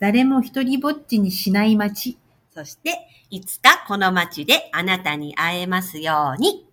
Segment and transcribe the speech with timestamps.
[0.00, 2.16] 誰も一人ぼっちにしない街。
[2.54, 6.66] そして、いつかこの街であなたに会えますように。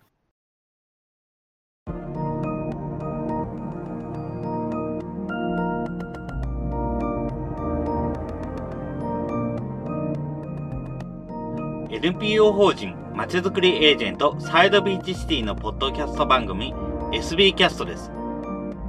[12.00, 16.72] 「NPO 法人まちづくりエージェントサイドビーチシティ」のポッドキャスト番組
[17.12, 18.10] SB キャストです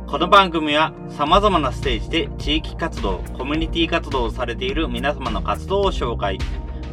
[0.09, 6.39] この番組は様々なステージで地域活動コミュニティ活動をされている皆様の活動を紹介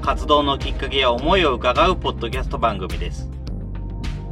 [0.03, 3.31] 活動のきっかけや思いを伺うポッドキャスト番組です。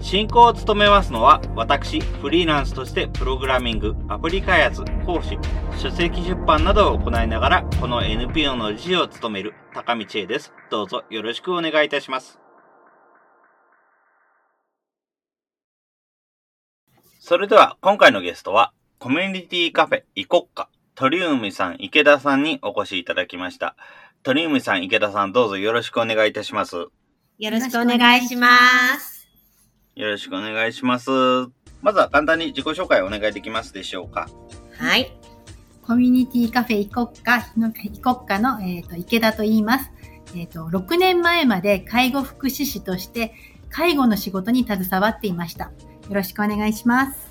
[0.01, 5.39] 進行を務めますのは私フリーランスとしてプログラミングアプリ開発講師
[5.78, 10.53] 書籍出版などを行いながらこの NPO の理事を務める高道恵です。
[10.70, 12.44] どうぞよろしくお願いいたします。
[17.27, 23.77] それでは今回のゲストはコミュニティカフェイコッカ鳥海さん池田さんにお越しいただきました
[24.23, 28.58] 鳥海さん池田さんどうぞよろしくお願いいたしますよろしくお願いしま
[29.00, 29.27] す。
[29.94, 31.08] よろしくお願いします
[31.81, 34.28] まずは簡単に自己紹介お願いできますでしょうか
[34.77, 35.11] はい。
[35.81, 39.91] コミュニティカフェイコッカの、イコッカの、えーと池田と言います。
[40.36, 43.33] えっ、と、6年前まで介護福祉士として
[43.70, 45.72] 介護の仕事に携わっていました。
[46.08, 47.28] よろしくお願いします。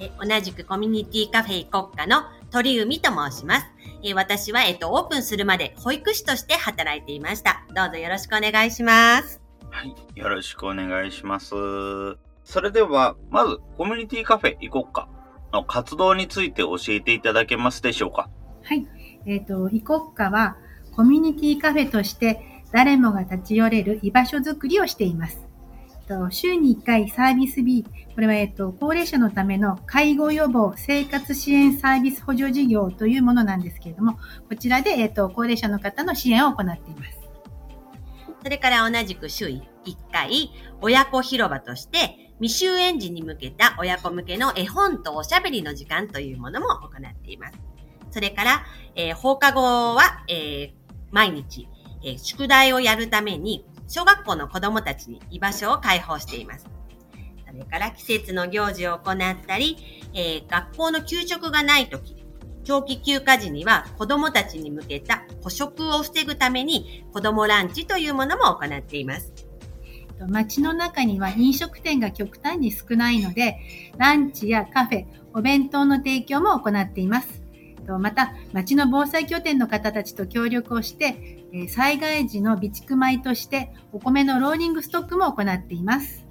[0.00, 3.66] え同じくコミュニティカフェ国家の鳥海と申します。
[4.02, 7.64] え私は、えっと、オープンするまで保育士として働いていました。
[7.74, 9.40] どうぞよろしくお願いします。
[9.70, 9.94] はい。
[10.14, 11.54] よろしくお願いします。
[12.44, 15.08] それでは、まず、コミュニティカフェ行こうか
[15.52, 18.28] の活動について教えていただけますでしょうか？
[18.64, 18.86] はい。
[19.24, 20.56] えっ、と、イコッカは
[20.96, 25.38] コミュニティカフェとして誰もが立ち寄れる居場所づくりをしています。
[26.12, 34.18] と週に1回サービス B、これは、えっと、高齢者のための介護予防生活支援サービス補助事業というものなんですけれども、
[34.48, 37.18] こちらで、えっと、高齢者の方の支援を行っています。
[38.42, 39.62] それから同じく週1
[40.12, 47.58] 回、親子広場として、未就園児に向けた親子向けの絵本とおしゃべりの時間というものも行っています。
[48.10, 48.64] それから、
[48.94, 51.68] えー放課後は、えー毎日、
[52.04, 56.66] えー宿題をやるために、小学校の子供たちに居場所を開放しています。
[57.46, 59.16] それから季節の行事を行っ
[59.46, 59.76] たり、
[60.14, 62.16] えー学校の給食がないとき、
[62.64, 69.30] 長期休暇時には子供たちに向けた捕食を防ぐために子供ランチというものも行っています。
[70.26, 73.58] 街の中には飲食店が極端に少ないので、
[73.98, 75.04] ランチやカフェ、
[75.34, 77.41] お弁当の提供も行っています。
[77.82, 86.24] えっとまた、町の防災拠点の方たちと協力をして、え災害時の備蓄米としてお米のローリングストックも行っています。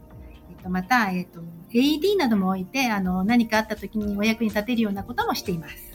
[0.50, 1.42] えっとまた、えっと
[1.74, 5.92] AED なども置いて、あの、何かあった時にお役に立てるようなこともしています。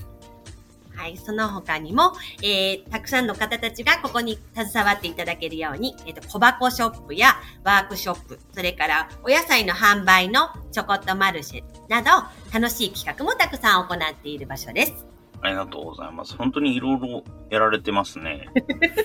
[0.95, 12.11] はい、その他にも、えー、たくさんの方たちがここに携わっていただけるように、えっ、と、小箱ショップやワークショップ、それからお野菜の販売のちょこっとマルシェなど、
[12.53, 15.16] 楽しい企画もたくさん行っている場所です。
[15.47, 16.37] ありがとうございます。
[16.37, 18.47] 本当にいろいろやられてますね。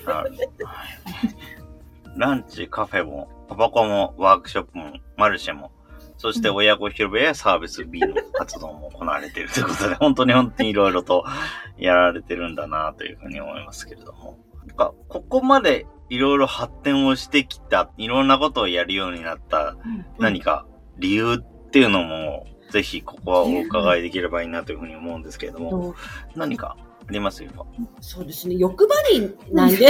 [0.05, 0.31] はい
[2.17, 5.71] ランチ、カフェも、タバコも、ワークショップも、マルシェも、
[6.17, 11.23] そして親子広場やサービス B の活動も行われているということで、本当に本当にいろいろと
[11.77, 14.37] やられてるんだなというふうに思いますけれども。
[14.67, 19.75] なんかここまでいろいろ発展をしてきた、いろんなことをやるようになった
[20.19, 20.67] 何か
[20.99, 25.95] 理由っていうのも、ぜひここはお伺いできればいいなというふうに思うんですけれども、と
[26.35, 26.77] 何か
[27.07, 27.43] あります？
[27.43, 27.51] よ
[27.99, 29.89] そうですね、欲張りなんで、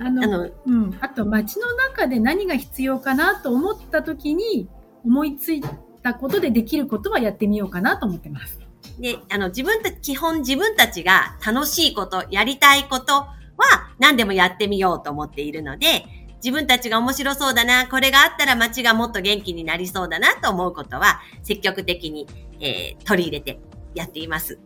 [0.00, 4.68] あのあの、うん、あと街の中で何が必要かなと思った時に
[5.04, 5.62] 思いつい
[6.02, 8.60] たことでできることはやってみようかなと思ってます。
[9.00, 13.28] で、あの、自分たち、基本自分たちが楽しいこと、やりたいことは
[13.98, 16.04] 何でもやってみようと思っているので、
[16.42, 22.26] 自分たちが面白そうだな、これがあったら街がもっと元気になりそうだなと思うことは、積極的に、
[22.60, 23.60] えー取り入れて
[23.94, 24.58] やっています。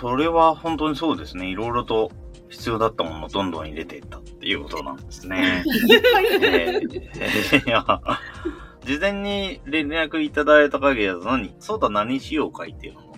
[0.00, 1.48] それは本当にそうですね。
[1.48, 2.10] いろいろと
[2.48, 5.64] 必要だったものをどんどん入れていったっていうことなんですね。
[6.42, 8.00] えーいや
[8.84, 11.54] 事前に連絡いただいた限りだと何？
[11.60, 13.11] そうだ何しようかいっていうの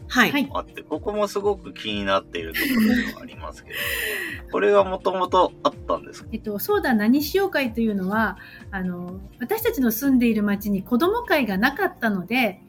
[0.52, 3.76] あって、ここもすごく気になっているところではありますけど、
[4.52, 6.28] これはもともとあったんですか？
[6.32, 8.38] えっと、そうだ何しよう会というのは
[8.70, 12.60] あの私たちの住んでいる町に子ども会がなかったので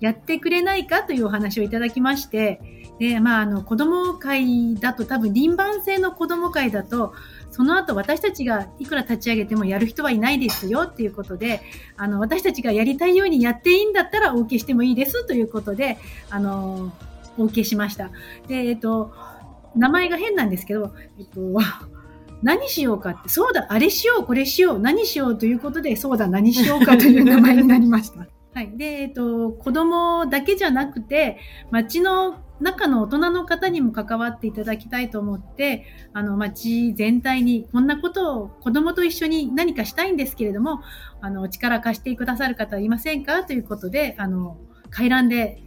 [0.00, 2.60] やってくれないかというお話をいただきまして
[2.98, 7.12] で、まあ、あの子ども会だと多分輪番制の子ども会だと
[7.58, 11.60] その後私たちがいくら立ち上げてもやる人はいないですよっていうことで
[11.96, 15.98] あの私たちがやりたいようにやっていいんだったらお受けしてもいいですということで
[16.30, 16.92] あの
[17.36, 18.10] お受けしました。
[18.46, 19.12] でえっと
[19.74, 21.40] 名前が変なんですけど、えっと、
[22.42, 28.26] 何しようかって、そうだ、あれしよう、これしよう、何しようということで、そうだ、何しようかという名前になりました。
[28.54, 28.76] はい。
[28.76, 31.38] で、えっと、子供だけじゃなくて、
[31.70, 40.82] 町の中の大人の方にも関わっていただきたいと思って、あの、町全体にこんなことを子供と一緒に何かしたいんですけれども、
[41.20, 43.44] あの、力貸してくださる方いませんか？
[43.44, 44.58] ということで、あの、
[44.90, 45.62] 回覧で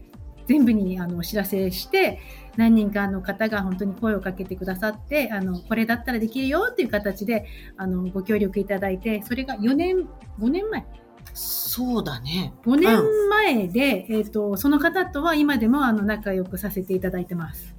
[0.48, 2.20] 全部にあのお知らせして、
[2.58, 7.46] 何人かの方が本当に声をかけてくださって、あの、これだったらできるよっていう形で、
[7.78, 10.10] あの、ご協力いただいて、それが4年、
[10.40, 10.86] 5年前
[11.34, 12.54] そうだね。
[12.66, 17.76] 5年前で、えっ、と、その方とは今でもあの仲良くさせていただいてます。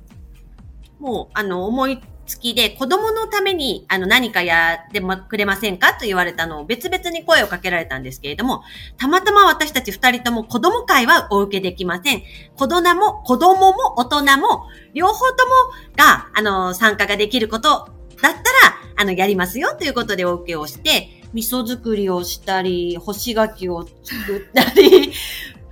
[0.98, 8.62] もう、あの、思いつきで、子供のために、あの、何かやってもくれませんかと言われたのを別々に声をかけられたんですけれども、
[8.96, 12.22] たまたま私たち二人とも子供会はお受けできません。
[12.56, 15.52] 子供も、子供も大人も、両方とも
[15.96, 17.86] が、あの、参加ができることだっ
[18.20, 18.38] たら、
[18.96, 25.10] あの、やりますよということでお受けをして、味噌作りをしたり、干し柿を作ったり、 はい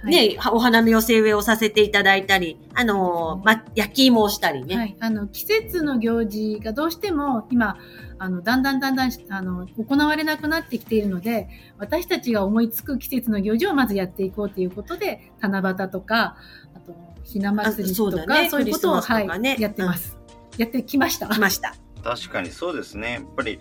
[0.05, 4.77] ね、お花見寄せ植えをさせていただいたり、あの、ま、焼き芋をしたりね。
[4.77, 4.97] はい。
[4.99, 7.77] あの、季節の行事がどうしても今、
[8.19, 11.49] あの、だんだんだんだん、あの、行われなくなってきているので、
[11.79, 16.37] 私たちが思いつく季節の行事をまずやっていこうということで、七夕とか、
[16.75, 20.17] あと、ひな祭りとか、あそうだねそういうことを、クリスマスとかねはい、やってます。
[20.57, 21.29] やってきました。
[21.29, 21.75] 来ました。
[22.03, 23.12] 確かにそうですね。
[23.12, 23.59] やっぱり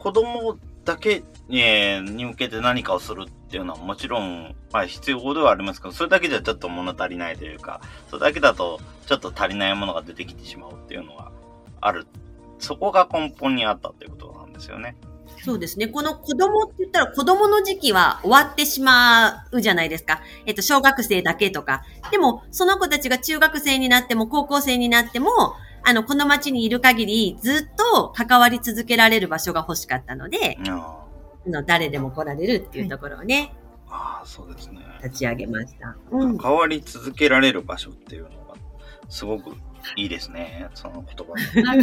[0.00, 0.58] 子供
[0.88, 11.30] だけえーに向けて何かをするっていうのはもちろん、まあ必要ではありますけど、それだけじゃちょっと物足りないというか、それだけだとちょっと足りないものが出てきてしまうっていうのが
[11.80, 12.06] ある。
[12.58, 14.96] そこが根本にあったということなんですよね。
[15.44, 15.88] そうですね。
[15.88, 20.22] この子供って言ったら子供の時期は終わってしまうじゃないですか。
[20.46, 21.82] えっと、小学生だけとか。
[22.10, 25.28] でも、その子たちが中学生になっても高校生になっても、
[25.88, 31.06] あの、この町にいる限りずっと関わり続けられる場所が欲しかったので、あ
[31.46, 33.54] あの誰でも来られるっていうところをね、
[33.88, 34.80] あ、そうですね。
[35.02, 35.96] 立ち上げました。
[36.10, 36.36] うん。
[36.36, 38.54] 関わり続けられる場所っていうのが、
[39.08, 39.52] すごく
[39.96, 40.68] いいですね。
[40.74, 41.72] その言葉が。
[41.72, 41.82] あの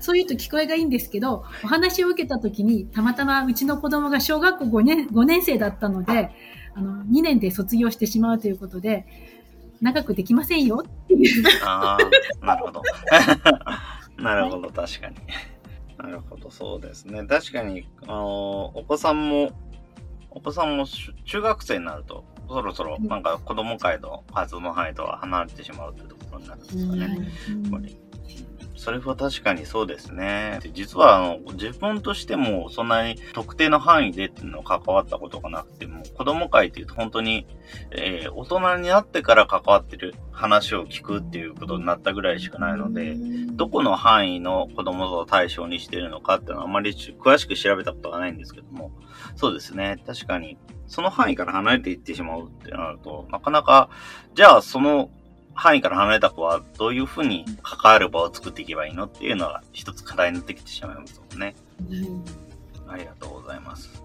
[0.00, 6.32] そう言うと聞こえがいいんですけど、お話を受けたときに、たまたまうちの子供が小学校5年 ,5 年生だったので、
[6.74, 9.06] あの2年で卒業してしまうということで、
[9.80, 11.44] 長くできませんよっていう。
[11.64, 11.96] あ
[12.40, 12.82] あ、なるほど。
[14.22, 15.16] なるほど、確かに。
[15.96, 17.24] なるほど、そうですね。
[17.24, 19.52] 確かに、あの、お子さんも、
[20.30, 27.00] お子さんもし中学生になると、そろそろなんか子供会の活動の範囲とは離れてしまうというところになるんですかね。
[27.00, 27.96] やっぱり。
[28.80, 30.58] それは確かにそうですね。
[30.62, 37.46] で実はあの自分としてもそんなに特定の範囲でっていうのを関わったことがなくても、子供会っていうと本当に、
[37.90, 43.16] えー大人になってから関わってる話を聞くっていうことになったぐらいしかないので、
[43.52, 48.92] どこの範囲の子供を対象にしているのかっていうのはあまりち詳しく調べたことがないんですけども、
[49.36, 50.02] そうですね。
[50.06, 50.56] 確かに、
[50.86, 53.90] その範囲から離れていってしまうってなると、なかなか、
[54.34, 55.10] じゃあその
[55.60, 61.54] 範囲から離れた子はどういうふうに関わる場を作っていけばいいのっていうのが一つ課題になってきてしまいますもんね。
[62.88, 64.02] ありがとうございます。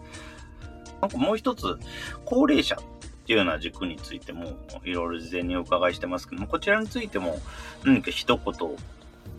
[1.01, 1.77] なんかもう一つ、
[2.25, 2.79] 高齢者っ
[3.25, 7.39] ていうような軸についても、いろいろ事前にお伺いしてますけども、こちらについても
[7.85, 8.75] 何か一言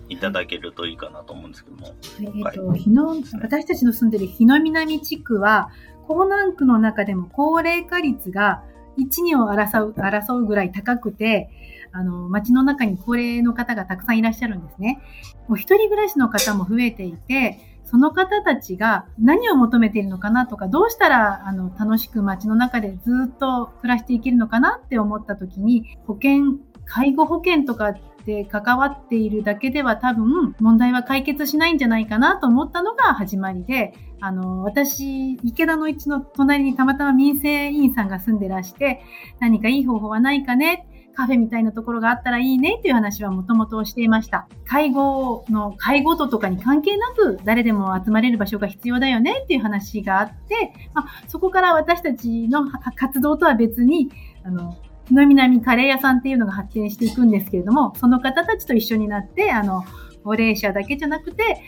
[0.09, 1.95] いただけるといいかなと思うんですけども。
[2.21, 3.09] えっと、日の、
[3.43, 5.69] 私たちの住んでる日の南地区は、
[6.09, 8.63] 江南区の中でも高齢化率が
[8.99, 11.51] 1、2を争う、争うぐらい高くて、
[11.93, 15.01] あの、街の中に高齢の方がたくさんいらっしゃるんですね。
[15.49, 27.95] お一人暮らしの方も増えていて、その方たちが何を求めているのかなとか、どうしたらあの楽しく街の中でずっと暮らしていけるのかなって思った時に、保険、介護保険とか
[28.27, 39.01] で関わっているだけでは多分問題は解決しないんじゃないかなと思ったのが始まりで、あの、私、池田の一の隣にたまたま民生委員さんが住んでらして、
[39.39, 44.49] 何かいい方法はないかねカフェみたいなところがあったらいいねっていう話はもともとしていました。
[44.67, 54.11] 介護の、介護度とかに関係なく誰でも集まれる場所が必要だよねっていう話があって、まあ、そこから私たちの活動とは別に、
[54.45, 54.77] あの、
[55.15, 59.85] の南カレー屋さんっていうのが発展していくんですけれども、その方たちと一緒になって、あの、
[60.25, 61.63] 高齢者だけじゃなくて、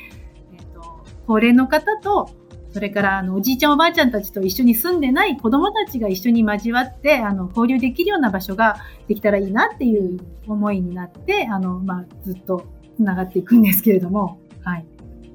[0.53, 2.31] えっと、高齢の方と、
[2.73, 8.77] それからあのおじいちゃんおばあちゃんたちと一緒に住んでない子供たちが一緒に交わってあの交流できるような場所が
[9.07, 12.67] できたらいいなっていう思いになってあの、まあ、ずっと
[12.97, 14.87] つながっていくんですけれども、はい、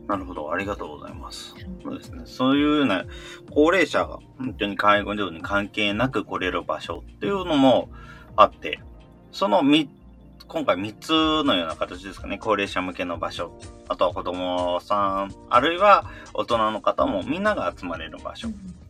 [0.08, 1.56] なるほど、ありがとうございます。
[1.82, 2.22] そうですね。
[2.26, 3.06] そういうような
[3.54, 7.90] 高齢者が本当に介護上に関係なく来れる場所っていうのも
[8.36, 8.80] あって、
[9.32, 9.90] そのみ、
[10.48, 11.10] 今回3つ
[11.44, 12.40] のような形ですかね。
[12.40, 13.52] 高齢者向けの場所。
[13.88, 18.48] あとは子供さん、あるいは大人の方もみんなが集まれる場所。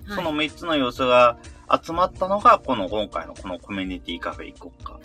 [0.08, 1.38] その3つの要素が
[1.84, 4.98] 集まったのが、この今回のこのコミュニティカフェ行こうか。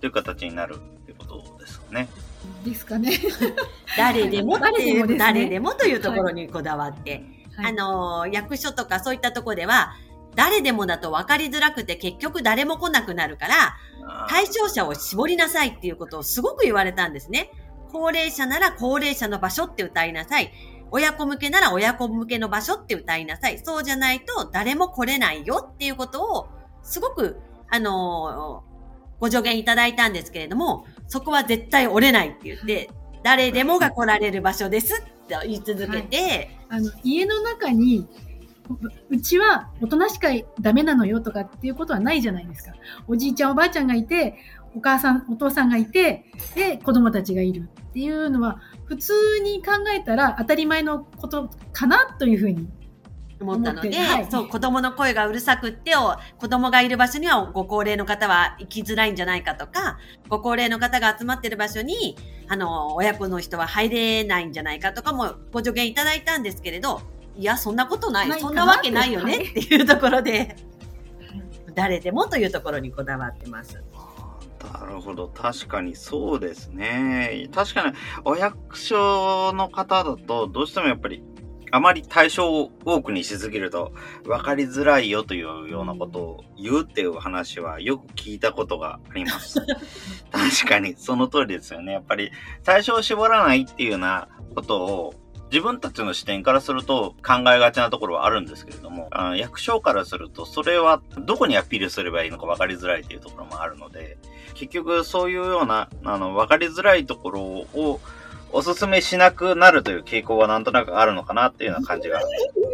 [0.00, 2.08] という形になるっていうことですよね。
[2.64, 3.12] ですかね。
[3.96, 7.22] 誰でもっていう、誰でも誰でもというところにこだわって、
[7.56, 9.94] はいあの、役所とかそういったところでは、
[10.34, 13.76] 誰でもだと分かりづらくて結局誰も来なくなるから、
[14.28, 17.50] 対象者を絞りなさいっていうことをすごく言われたんですね。
[17.92, 20.52] 高齢者なら高齢者の場所って歌いなさい。
[20.90, 23.60] 親子向けなら親子向けの場所って歌いなさい。
[23.62, 26.48] そうじゃないと誰も来れないよっていうことを
[26.82, 27.40] すごく、
[27.70, 28.72] あのー
[29.22, 32.90] ご助言いただいたんですけれども、そこは絶対折れないって言って、
[33.22, 35.04] 誰でもが来られる場所です
[35.38, 38.06] って言い続けて、あの、家の中に、
[39.10, 40.28] うちは大人しか
[40.60, 42.72] ダメなのよとかっていうことはないじゃないですか。
[43.06, 44.36] おじいちゃんおばあちゃんがいて、
[44.74, 46.24] お母さん、お父さんがいて、
[46.54, 49.12] で、子供たちがいるっていうのは、普通
[49.42, 52.68] に考えたら当たり前のことかなというふうに。
[53.42, 62.16] 思ったので、はいそう、子供の声がうるさくってお、子供がいる場所にはご高齢の方は行きづらいんじゃないかとか、ご高齢の方が集まってる場所に、
[62.48, 67.02] あの、親子の人は入れないんじゃないかとかもご助言いただいたんですけれど、
[67.36, 68.28] いや、そんなことない。
[68.28, 70.56] ないそんなわけないよねはいっていうところで、
[71.74, 73.82] 誰でもというところにこだわってます。
[74.72, 75.28] なるほど。
[75.28, 77.48] 確かにそうですね。
[77.52, 81.22] 確かに、お役所の方だと、どうしてもやっぱり、
[81.72, 83.92] あまり対象を多くにしすぎると、
[84.24, 89.58] 分かりづらいよというようなことを言うっていう話はよく聞いたことがあります。
[90.30, 91.92] 確かに、その通りですよね。
[91.92, 92.30] やっぱり、
[92.62, 95.14] 対象を絞らないっていうようなことを、
[95.50, 104.16] 自分たちの視点からすると考えがちなところはあるんですけれども、あの役所からするとそれはどこにアピールすればいいのか分かりづらいというところもあるので、
[104.54, 108.00] 結局そういうような、あの、分かりづらいところを
[108.52, 112.20] お勧めしなくなるという傾向はなんとなくあるのかなっていうような感じが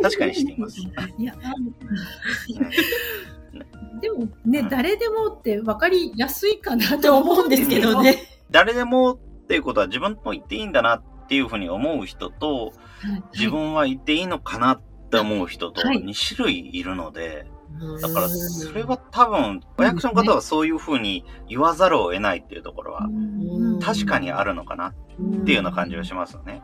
[0.03, 0.81] 確かにしています。
[0.81, 1.35] いや、
[4.01, 8.19] でもね、誰でもって分かりやすいかなと思うんですけどね。。
[8.51, 9.19] 誰でもっ
[9.49, 12.73] ていうことは自分も言っていいんだなっていうふうに思う人と、はい
[13.33, 14.81] 自分は言っていいのかなっ
[15.11, 17.58] て思う人とはい2種類いるので、うん
[18.01, 23.79] だからそれは多分、お役所の方はそういうふうに言わざるを得ないっていうところはうん。
[23.81, 24.95] 確かにあるのかなっ
[25.45, 26.63] ていうような感じがしますよね。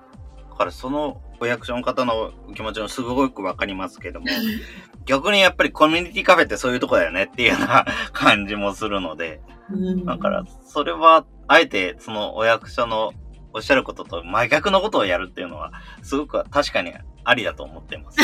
[0.51, 4.27] だからそのお役所の方の気持ちもすごくわかりますけども、
[5.05, 9.41] 逆にやっぱりコミュニティカフェってそういうとこだよねっていうような感じもするので、
[9.71, 10.05] うん。
[10.05, 13.13] だからそれはあえてそのお役所の
[13.55, 16.93] おっしゃることと真逆のことをやるっていうのはすごく確かに
[17.23, 18.19] ありだと思っています。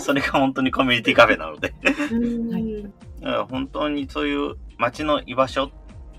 [0.00, 1.72] それが本当にコミュニティカフェなので。
[3.48, 5.70] 本当にそういう街の居場所っ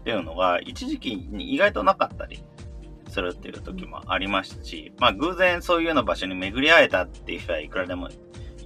[0.04, 2.44] ていうのが一時期に意外となかったり
[3.10, 8.10] するっていう時もありましたし、まあ偶然そういうような場所に巡り会えたっていう人はいくらでも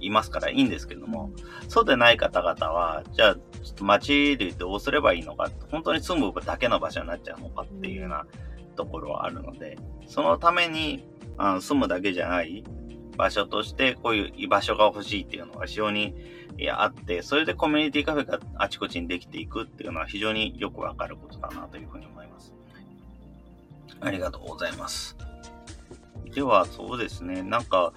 [0.00, 1.30] いますからいいんですけども、
[1.68, 8.26] そうでない方々は、じゃあちょっと街でどうすればいいのか、本当に住むだけの場所になっちゃうのかっていうような
[8.72, 11.06] ところはあるので、そのために
[11.38, 12.64] あの住むだけじゃない
[13.16, 16.14] 場所としてこういう居場所が欲しいっていうのが非常に
[16.58, 22.52] いやあって、それでコミュニティカフェがあちこちにできていくっていうのは非常によくわかることだなというふうに思います。
[24.00, 25.16] ありがとうございます。
[26.34, 27.42] では、そうですね。
[27.42, 27.92] なんか、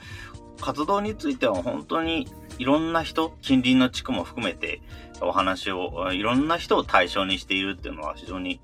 [0.61, 2.27] 活動については本当に
[2.59, 4.81] いろんな人、近隣の地区も含めて
[5.21, 8.59] お話を、いろんな人を対象にしているっていうのは非常に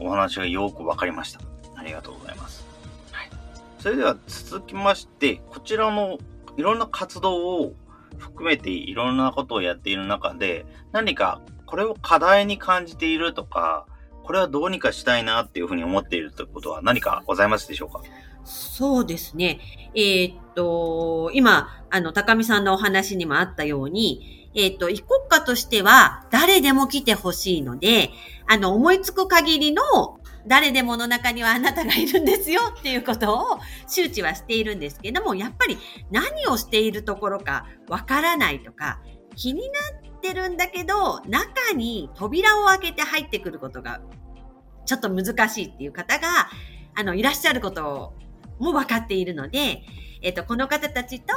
[0.00, 1.40] お話がよくわかりました。
[1.76, 2.64] ありがとうございます。
[3.12, 3.30] はい。
[3.78, 6.18] それでは続きまして、こちらの
[6.56, 7.74] いろんな活動を
[8.16, 13.86] 含めていろんなことをやっている中で、何かこれを課題に感じているとか、
[14.24, 18.02] これはどうにかしたいなっていうふうに思っているということは何かございますでしょうか？
[18.44, 19.60] そうですね。
[19.94, 28.10] えーっと、今、あの、高見さんのお話にもあったように、えーっと、一国家としては誰でも来てほしいので、
[28.46, 29.82] あの、思いつく限りの
[30.46, 35.76] 誰でもの中にはあなたがいるんですよっていうことを周知はしているんですけども、やっぱり
[36.10, 39.00] 何をしているところかわからないとか、
[39.36, 39.66] 気にな
[40.16, 44.00] ってるんだけど、中に扉を開けて入ってくることが
[44.86, 46.48] ちょっと難しいっていう方が、
[46.94, 48.14] あの、いらっしゃること
[48.58, 49.82] も分かっているので、
[50.22, 51.34] えっ、と、この方たちと、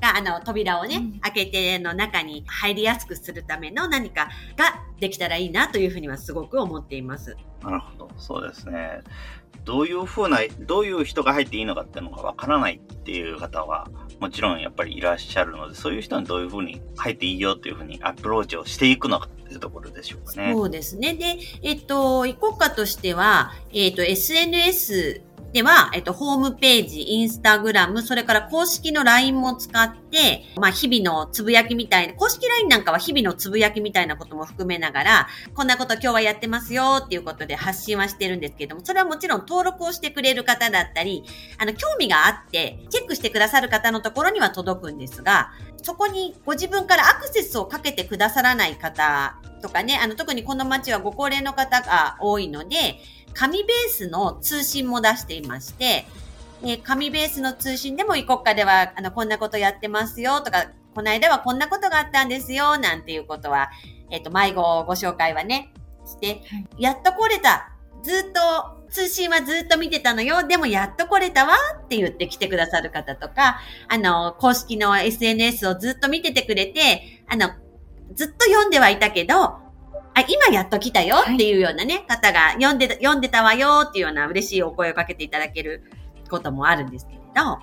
[0.00, 7.36] が、あの、扉をね、うん開けての中に入りやすくするための何かができたらいいなというふうにはすごく思っています。
[7.62, 8.10] なるほど。
[8.16, 9.00] そうですね。
[9.64, 20.52] どういう風な、どういう人が入っていいのかっていうのがわからないっていう方は、もちろんやっぱりいらっしゃるので、そういう人にどういう風に入っていいよっていう風にアプローチをしていくのかっていうところでしょうかね。
[20.52, 21.14] そうですね。
[21.14, 25.22] で、えっと、移行課としては、えっと、SNS
[25.52, 41.22] では、えっと、ホームページ、インスタグラム、それから公式の LINE も使って、まあ、日々のつぶやきみたいな、公式 LINE なんかは日々のつぶやきみたいなことも含めながら、こんなこと今日はやってますよっていうことで発信はしてるんですけども、それはもちろん登録をしてくれる方だったり、
[41.58, 53.00] あの、興味があって、チェックしてくださる方のところには届くんですが、そこにご自分からアクセスをかけてくださらない方とかね、あの、特にこの町はご高齢の方が多いので、
[53.34, 56.06] 紙ベースの通信も出していまして、
[56.64, 63.70] えー紙ベースの通信でも、異国家では、あの、こんなことやってますよとか、この間はこんなことがあったんですよ、なんていうことは、
[64.10, 65.72] えっ、と、迷子ご紹介はね、
[66.06, 66.42] して、
[66.78, 67.72] やっと来れた。
[68.02, 70.46] ずっと、通信はずっと見てたのよ。
[70.46, 77.50] でもやっと来れたわって言って来てくださる方とか、あの、公式の SNS をずっと見ててくれて、あの、
[78.14, 79.61] ずっと読んではいたけど、
[80.14, 85.84] あ、今やっと来たよっていうようなね、方が読んでた、読んでたわよっていうような嬉しいお声をかけていただける
[86.30, 87.58] こともあるんですけれど、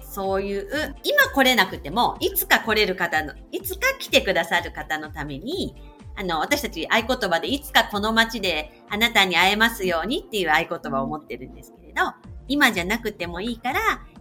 [0.00, 5.74] そういう、今来れなくても、いつか来れる方の、いつか来てくださる方のために、
[6.16, 12.02] あの、私たち合言葉で、いつかこの街であなたに会えますようにっていう合言葉を持ってるんですけれど、
[12.46, 13.80] 今じゃなくてもいいから、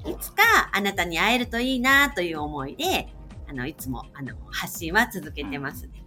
[0.09, 3.13] いつかあなたに会えるといいなという思いで、
[3.47, 5.83] あの、いつも、あの、発信は続けてます。
[5.87, 6.02] ね、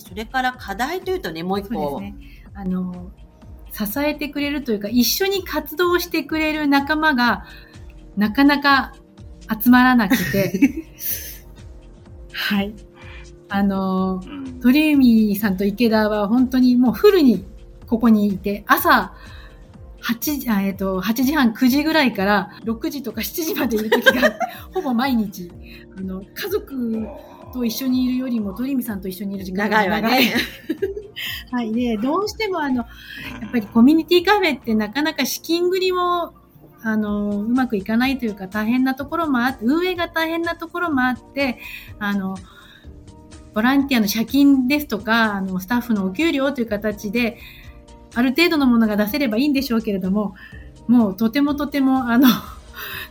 [0.00, 2.00] それから課題というとね、もう一個。
[2.00, 2.14] ね。
[2.54, 3.10] あの、
[3.72, 7.44] 支えてくれるというか、一緒に活動してくれる仲間が、
[8.16, 8.92] なかなか
[9.62, 10.86] 集まらなくて、
[12.32, 12.74] はい。
[13.48, 17.44] あの、うん鳥海さんと池田は本当にもうフルに
[17.86, 19.12] ここにいて、朝、
[20.02, 24.38] 8時、あえっ、と、8時半、9時ぐらいから6時とか7時までいる時が
[24.72, 25.50] ほぼ毎日、
[25.98, 27.06] あの、家族
[27.54, 30.34] と一緒にいるよりも鳥海さんと一緒にいる時間が長いわね。
[31.52, 31.72] はい。
[31.72, 32.82] で、どうしてもあの、や
[33.46, 36.34] っぱりコミュニティカフェってなかなか資金繰りも、
[36.82, 41.58] あの、うまくいかないというか大変なところもあって、運営が大変なところもあって、
[42.00, 42.36] あの、
[43.54, 47.38] ボランティアの借金ですとか、あの、スタッフのお給料という形で、
[48.14, 50.34] ある程度のものが出せればいいんでしょうけれども、
[50.88, 52.28] もうとてもとても、あの、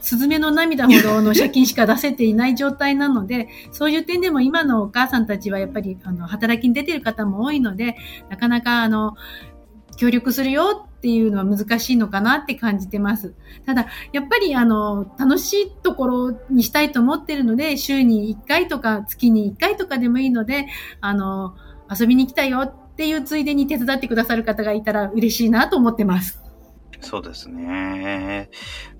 [0.01, 7.95] スズメの涙ほどの借金しか出せていない状態なので、そういう点でも今のお母さんたちはやっぱり、あの、働きに出てる方も多いので、
[8.29, 9.15] なかなか、あの、
[9.97, 13.33] 協力するよっていうのは難しいのかなって感じてます。
[13.65, 20.67] ただ、やっぱり、あの、楽しいところにしたいと思ってるので、週に1回とか月に1回とかでもいいので、
[21.01, 21.55] あの、
[21.89, 26.42] 遊びに来たよっていうついでに手伝ってくださる方がいたら嬉しいなと思ってます。
[27.03, 28.49] そうですね。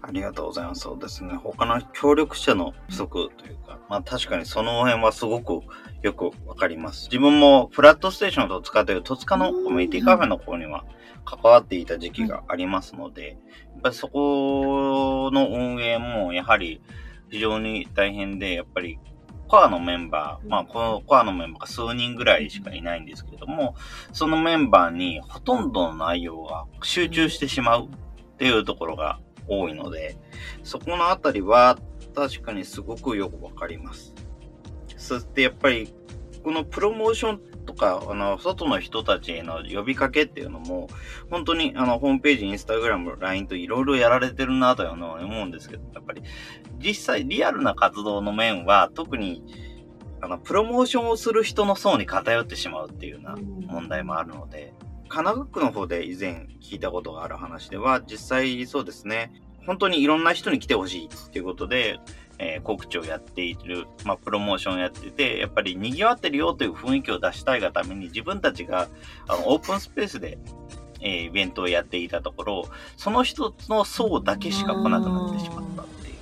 [0.01, 0.81] ありがとうございます。
[0.81, 1.33] そうですね。
[1.35, 5.61] 他の協力者の不足というか、まあ確かにその辺はすごく
[6.01, 7.05] よくわかります。
[7.05, 10.85] 自分もフラットステーションと使っている戸塚のコミュニティカフェの方には
[11.25, 13.35] 関わっていた時期がありますので、や
[13.79, 16.81] っぱりそこの運営もやはり
[17.29, 18.99] 非常に大変で、やっぱり
[19.53, 23.75] コアのメンバー、まあこのコアのメンバーが数人ぐらいしかいないんですけれども、
[24.11, 27.89] そのメンバーにほとんどの内容が集中してしまうっ
[28.39, 30.17] ていうところが多いので、
[30.63, 31.77] そこのあたりは
[32.15, 34.15] 確かにすごくよくわかります。
[34.97, 35.93] そしてやっぱり、
[36.43, 40.89] このプロモーションとか、あの、外の人たちへの呼びかけっていうのも、
[41.29, 46.21] 本当にあの、ホームページ、インスタグラム、LINE といろいろやられてるなというのは思うんですけど、やっぱり、
[46.79, 49.43] 実際リアルな活動の面は、特に、
[50.21, 53.35] あの、プロモーションをする人の層に偏ってしまうっていうような
[53.67, 54.73] 問題もあるので、
[55.09, 59.31] 神奈川区の方で以前聞いたことがある話では、実際そうですね、
[59.65, 61.99] 本当にいろんな人に来てほしいっていうことで、
[62.43, 68.89] えー告知をやっている、まあ、プロモーションをやってて、やっぱり賑わってるよという雰囲気を出したいがために、自分たちが
[69.27, 70.37] あのオープンスペースで、
[71.01, 76.15] えーイベントをやっていたところ、その一つの層だけしか来なくなってしまったっていう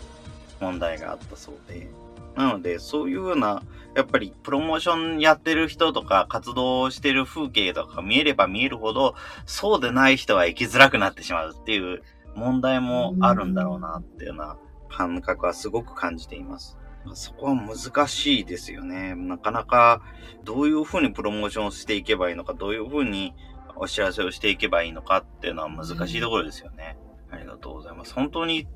[0.59, 1.89] 問題があったそうで。
[2.35, 3.61] なので、そういうような、
[3.93, 12.01] やっぱりプロモーションやってる人とか活動してる風景とか見えれば見えるほど、そうでない人は生きづらくなってしまうっていう
[12.33, 14.57] 問題もあるんだろうなっていうような
[14.91, 16.77] 感覚はすごく感じています。
[17.05, 19.15] まそこは難しいですよね。
[19.15, 20.01] なかなか
[20.43, 23.33] どういうふうにプロモーションしていけばいいのか、どういうふうに
[23.75, 26.97] お知らせをしていけばいいのかっていうのは難しいところですよね。
[27.31, 28.13] ありがとうございます。
[28.13, 28.67] 本当に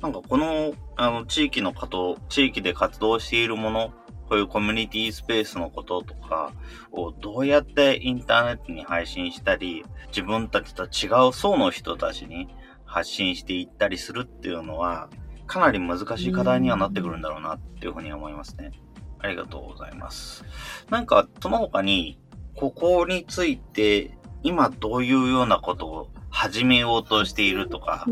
[0.00, 3.92] なんかこの、あの、地域の方、地域で活動しているもの、
[4.28, 6.52] こういうコミュニティスペースのこととか
[6.90, 12.48] をどうやってインターネットに配信したり、自分たちと違う層の人たちに
[12.84, 15.08] 発信していったりするっていうのは、
[15.46, 18.72] かなり難しい課題にはなってくるんだろうなっていうふうに思いますね。
[19.18, 20.44] ありがとうございます。
[20.90, 22.18] なんか、その他に、
[22.54, 28.06] ここについて、今どういうようなことを始めようとしているとか、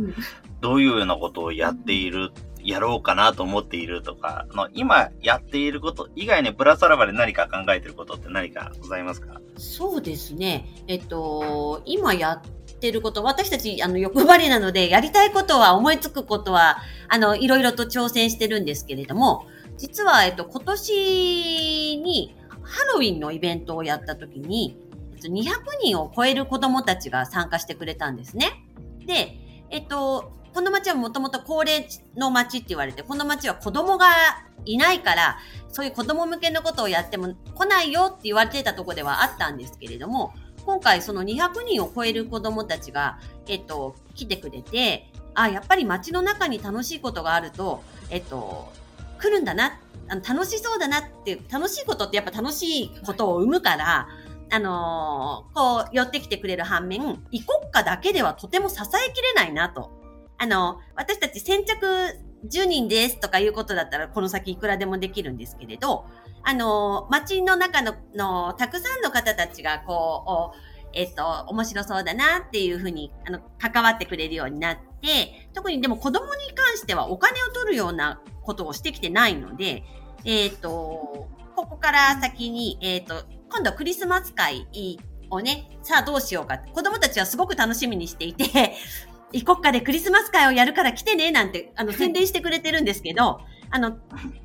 [0.61, 2.31] どういうようなことをやっている、
[2.63, 9.41] やろうかなと思っているとか、の今やっていること以外にプラスアルファで何か考えていることって何かございますか？
[9.57, 10.67] そうですね。
[10.87, 12.43] えっと、今やっ
[12.81, 24.77] てること、私たち、あの、欲張りなので、やりたいことは、思いつくことは、あの、いろいろと挑戦してるんですけれども、実は、えっと、今年に、ハロウィンのイベントをやった時に、
[25.23, 25.51] 200
[25.83, 28.65] 人を超える子供たちが参加してくれたんですね。
[29.07, 29.39] で、
[29.71, 34.07] えっと、この町はもともと高齢の町って言われて、この町は子供が
[34.65, 35.39] いないから、
[35.69, 40.33] そういう子供向けのことをやっても来ないよって言われてたとこではあったんですけれども、
[40.65, 43.19] 今回その200人を超える子供たちが、
[43.49, 48.73] えっと、来てくれて、あ、やっぱり街の中に楽しいことがあると、えっと、
[49.19, 54.09] 来るんだな、あの楽しそうだなって、楽しいことってやっぱ楽しいことを生むから、
[54.53, 59.91] あのー、こう、寄ってきてくれる反面、異国家だけではとても支えきれないなと。
[60.39, 61.77] あの、私たち先着
[62.49, 66.07] 10人ですとかいうことだったら、この先いくらでもできるんですけれど、
[66.43, 79.85] あの、街の中の、の、たくさんの方たちが、こう、えっと、面白そうだなっていうふうに、あの、関わってくれるようになって、特にでも子供に関してはお金を取るようなことをしてきてないので、
[80.25, 84.67] えっ、と、ここから先に、えっ、と、今度はクリスマス会
[85.31, 86.59] をね、さあどうしようか。
[86.59, 88.75] 子供たちはすごく楽しみにしていて、
[89.33, 93.41] 異国家でクリスマス会をやるから来てね、なんて、あの、宣伝してくれてるんですけど、
[93.71, 93.91] あの、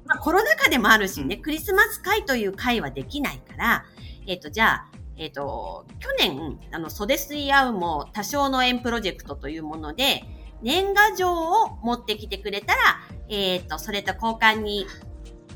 [0.05, 3.85] まあ、コロナ禍でもあるしね、クリスマス会という会はできないから、
[4.27, 10.23] えっ、ー、と、じゃあ、えっ、ー、と、去年、あの、袖水合うも多少の縁プロジェクトというもので、
[10.61, 12.81] 年賀状を持ってきてくれたら、
[13.29, 14.85] えっ、ー、と、それと交換に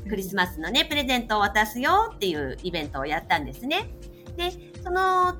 [0.08, 3.90] クリスマスのね、プレゼントを渡すよっていうイベントをやったんですね。
[4.36, 4.50] で、
[4.82, 5.36] その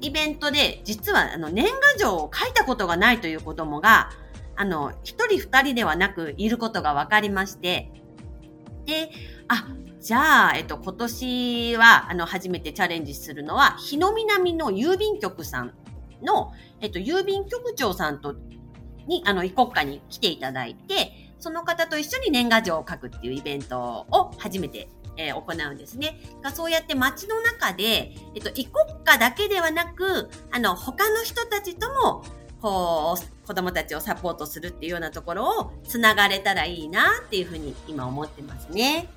[0.00, 4.10] イベントで、実はあの年賀状を書いたことがないという子供が、
[4.56, 7.90] あの、一人二人ではなくいることが分かりまして、
[8.86, 9.10] で、
[9.48, 9.66] あ、
[10.00, 15.74] じゃあ、えっと、今年は、あの、初めてチャレンジするのは、日の南の郵便局さん
[16.22, 18.36] の、えっと、郵便局長さんと、
[19.06, 26.20] に、あの、異国家に来ていただいて、その方と一緒に年賀状を書くっていうイベントを初めてえー、行うんですね。
[26.54, 28.72] そうやって街の中で、えっと、異国
[29.04, 32.24] 家だけではなく、あの、他の人たちとも、
[32.60, 39.08] こう、子供たちをサポートするっていうようなところをつながれたらいいなっていうふうに今思ってますね。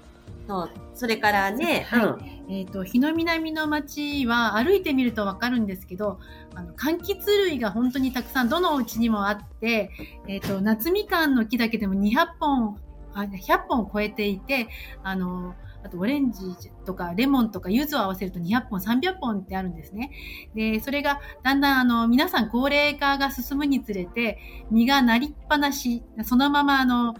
[0.47, 6.19] そうそれからね、はいうん、えっ、ー、と日の南の町は歩いてみるとわかるんですけど、
[6.55, 9.91] あの柑橘類が本当にたくさんどのお家にもあって、
[10.27, 12.77] えっ、ー、と夏みかんの木だけでも200本
[13.13, 14.69] あ100本超えていて、
[15.03, 15.53] あの
[15.87, 16.41] あとオレンジ
[16.85, 20.11] とかレモンとか柚子を合わせると200本、300本ってあるんですね。
[20.53, 24.37] で、それがだんだんあの皆さん高齢化が進むにつれて
[24.69, 27.15] 実がなりっぱなし、そのままあの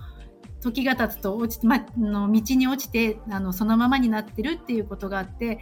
[0.60, 5.60] 時が経つと落ちま、の道に落ちてあのそのままになってるっていうことがあって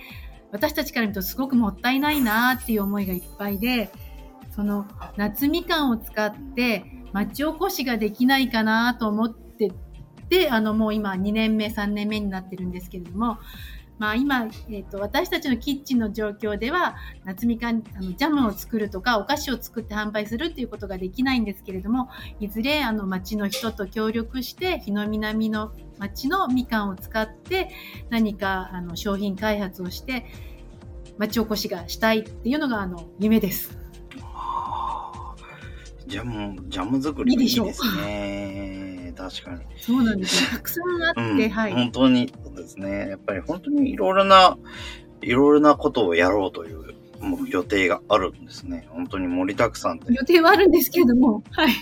[0.51, 3.91] 私たちから見るとすごくもったいないなっていう思いがいっぱいで
[4.55, 4.85] その
[5.17, 9.71] 夏みかんを使って町おこしができないかなと思って
[10.29, 13.37] で、あの、もう今2年目、3年目になってるんですけれども、
[13.97, 22.09] まあ今、えっ、ー、と、私たちのキッチンの状況では、夏みかん、あの、ジャムを作るとか、お菓子を作って販売するっていうことができないんですけれども、
[22.41, 27.69] いずれ、あの、町の人と協力して、日の南の町のみかんを使って、
[28.09, 30.25] 何か、あの、商品開発をして、
[31.17, 33.77] 町おこしがしたいっていうのが、あの、夢です。
[36.07, 38.94] ジャム、ジャム作りいいですね。
[39.15, 39.61] 確かに。
[39.77, 40.49] そうなんですよ。
[40.51, 41.73] たくさんあって、うん、はい。
[41.73, 43.09] 本当に、そうですね。
[43.09, 44.57] やっぱり本当にいろいろな、
[45.21, 46.95] いろいろなことをやろうという
[47.47, 48.87] 予定があるんですね。
[48.89, 50.13] 本当に盛りだくさんで。
[50.13, 51.73] 予定はあるんですけれども、はい。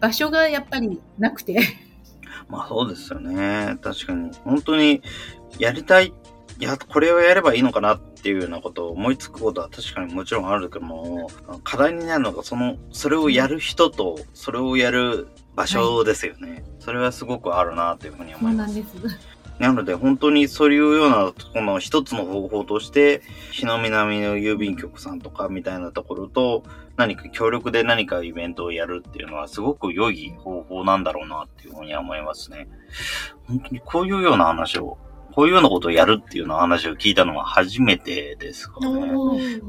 [0.00, 1.58] 場所がやっぱりなくて。
[2.48, 3.78] まあそうですよね。
[3.80, 4.30] 確かに。
[4.44, 5.02] 本当に
[5.58, 6.12] やりたい、
[6.58, 11.30] や、これをやればいいのかなっていうようなことを思いつくことは確かにもちろんあるけども、
[11.62, 18.74] 課題になるのがその、それをやる人と、それをやる場所ですよね、はい、それはすごくあるなというふうに思います。
[18.74, 19.18] なんです。
[19.58, 23.20] なので本当にそういうような、この一つの方法として、
[23.52, 26.64] 日の南の郵便局さんとかみたいなところと、
[26.96, 32.68] 何か協力で何かイベントをやるっていうのはすごく良い方法なんだろうなっていうふうには思いますね。
[33.46, 34.96] 本当にこういうような話を、
[35.34, 39.10] こういうようなことをやるっていうの話を聞いたのは初めてですからね。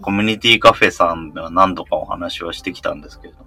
[0.02, 3.46] コミュニティカフェさんでは何度かお話はしてきたんですけれども、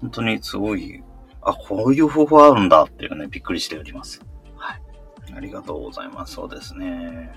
[0.00, 1.04] 本当にすごい、
[1.42, 4.20] あ、こういう方法あるんだっていうね、びっくりしております。
[4.56, 4.82] はい。
[5.32, 6.34] ありがとうございます。
[6.34, 7.30] そうですね。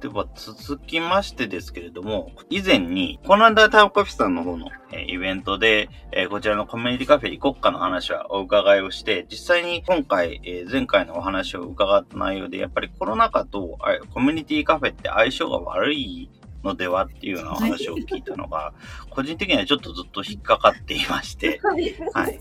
[0.00, 13.78] では続きましてですけれども、以前に、この間タイカフェさんの方の、えイベントで、えこちらのコミュニティカフェ行こっかの話はお伺いをして、実際に今回、え前回のお話を伺った内容で、やっぱりコロナ禍と
[14.14, 16.30] コミュニティカフェって相性が悪い
[16.64, 18.72] のではっていうような話を聞いたのが、
[19.10, 21.60] 個人的にはちょっとずっと引っかかっていまして、
[22.14, 22.38] はい。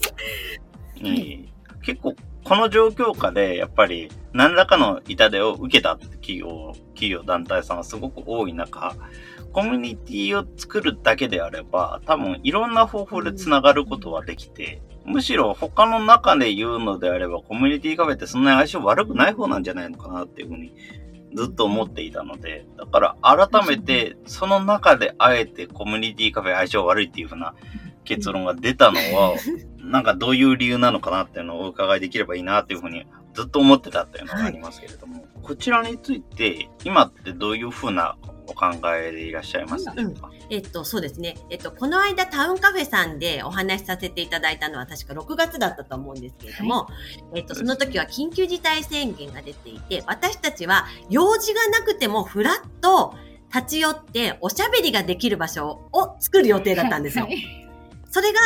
[1.81, 8.95] 結構この状況下で、やっぱり何らかの痛手を受けた企業、企業団体さんはすごく多い中、
[9.53, 20.73] コミュニティを作るだけであれば、多分いろんな方法で繋がることはできて、むしろ他の中で言うのであれば、コミュニティカフェってそんなに相性悪くない方なんじゃないのかなっていうふうに
[21.33, 27.55] ずっと思っていたので、だから改めてその中であえてコミュニティカフェ相性悪いっていうふうな
[28.03, 29.35] 結論が出たのは、
[29.77, 38.17] なんかどういう理由なのかなっていうのをお伺いできればいいなっていうふうにずっと思ってたっていうのがありますけれども、はい、こちらについて今ってどういうふうな
[38.49, 40.15] お考えでいらっしゃいますか、うん、
[40.49, 41.37] えっと、そうですね。
[41.49, 46.87] えっと、この間タウンカフェさんでお話しさせていただいたのは確か6月だったと思うんですけれども、は
[47.35, 53.13] い、えっと、その時は緊急事態宣言が出ていて、私たちは用事がなくてもフラッと
[53.53, 57.25] 立ち寄っておしゃべりができる場所を作る予定だったんですよ。
[57.25, 57.68] はいはい
[58.09, 58.39] それが、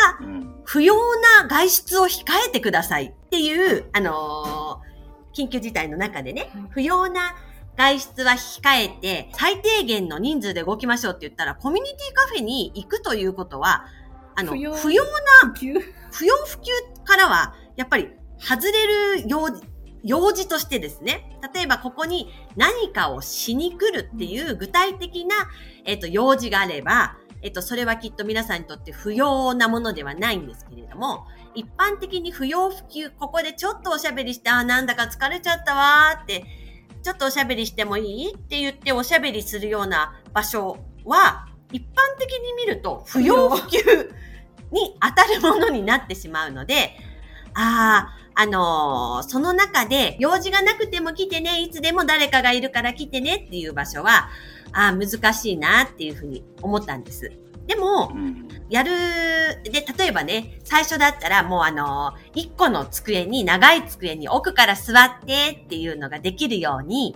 [0.65, 0.95] 不要
[1.41, 7.35] な外出を控えてくださいっていう、あのー、緊急事態の中でね、不要な
[7.75, 13.85] 外出は控えて、最低限の人数で動きましょうって言ったら、コミュニティカフェに行くということは、
[14.35, 15.53] あの、不要な、
[16.11, 16.71] 不要不急
[17.05, 19.49] からは、やっぱり外れる用
[20.03, 25.35] 用事としてですね、例えばここに何かをしに来るっていう具体的な、
[25.85, 36.45] えっ、と、用事があれば、えっと、それはきっと皆さんにとって不要なものではないんですけれども、一般的に不要不急、ここでちょっとおしゃべりして、あ、なんだか疲れちゃったわーって、
[37.03, 43.79] ちょっとおしゃべりしてもいいって言っておしゃべりするような場所は、一般的に見ると不要不急
[44.71, 46.95] に当たるものになってしまうので、
[47.55, 54.29] ああ、あのー、その中で用事がなくても来てね、いつでも誰かがいるから来てねっていう場所は、
[54.71, 57.31] ああ、難しいなっていうふうに思ったんです。
[57.67, 58.91] でも、うん、やる、
[59.63, 67.15] で、例えばね、最初だったらもうあの、一個の机に、長い机に奥から座ってっていうのができるように、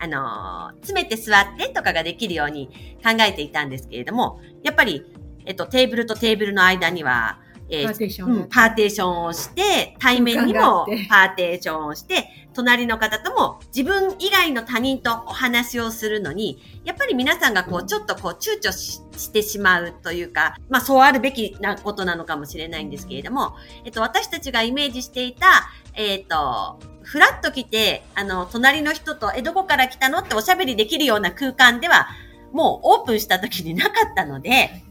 [0.00, 2.68] あの、詰めて座ってとかができるように
[3.02, 5.04] 考えていたんですけれども、やっぱり、
[5.46, 7.40] えっと、テーブルとテーブルの間には、
[7.70, 23.54] えー、パーテーション、うん、パーテーションをして、対面にもパーテーションをして、隣の方とも自分以外の他人とお話をするのに、やっぱり皆さんがこう、ちょっとこう、躊躇してしまうというか、まあそうあるべきなことなのかもしれないんですけれども、
[23.84, 32.08] えっと、私たちがイメージしていた、えっ、と、ふらっと来て、あの、隣の人と、え、どこから来たのっておしゃべりできるような空間では、
[32.52, 34.82] もうオープンした時になかったので、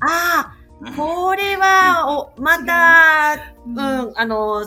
[0.00, 0.59] ああ、
[0.96, 4.66] これは、お、また、うん、あの、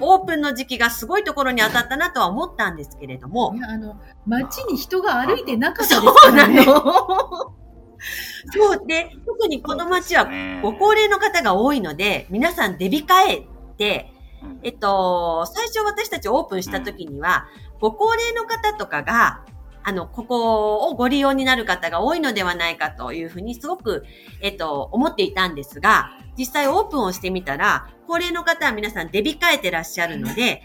[0.00, 3.54] オープンの時期がすごいところに当たったなとは思ったんですけれども。
[3.56, 6.64] いや、あの、街に人が歩いてなかったですからね。
[6.64, 7.54] そうなの。
[8.52, 10.28] そう で、特にこの街は
[10.62, 14.12] ご高齢の方が多いので、皆さん出控えて、
[14.62, 17.46] えっと、最初私たちオープンした時には、
[17.80, 19.44] ご高齢の方とかが、
[19.84, 24.04] あの、ここをご利用になる方が多いのではないかというふうにすごく、
[24.40, 30.62] えっと、思っていたんですが、実際オープンをしてみたら、高齢の方は皆さん出控えてらっしゃるので、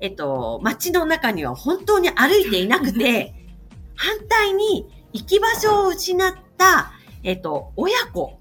[0.00, 3.34] えっと、街の中には本当に歩いていなくて、
[3.94, 8.38] 反対に行き場所を失った、えっと、親子、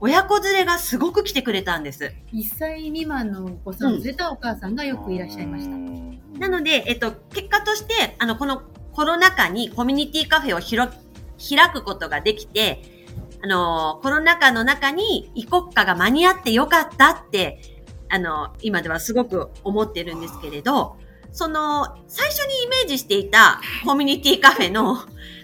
[0.00, 2.12] 親子連れがすごく来てくれたんです。
[2.32, 5.70] 1歳未満のお子さんを連れたお母さんがよくいらっしゃいました。
[5.70, 8.62] うん、なので、えっと、結果として、あの、この
[8.94, 10.60] コロナ禍にコミュニティカフェを
[11.38, 12.82] 開くことができて、
[13.42, 17.60] あの、コロナ禍の中に異国家が間に合ってよかったって、
[18.08, 20.96] あの、今ではすごく思ってるんですけれど、
[21.32, 24.98] その、最初にイメージしていたコミュニティカフェの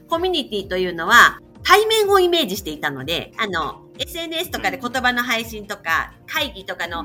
[0.08, 7.04] コミュニティというのは、対面をイメージしていたので、あの、SNS とかで言葉の配信とか、会議とかの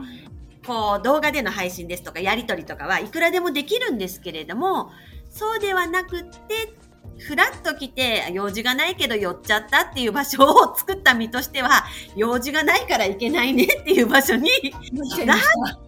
[0.65, 4.91] こう、動画での配信ですとか、やりとりとかはいくらでもできるんですけれども、
[5.35, 6.73] そうではなくって、
[7.17, 14.49] ふらっと来て、用事がないけど寄っちゃったっていう場所を作った身としては、用事がないからいけないねっていう場所に
[15.25, 15.39] なっ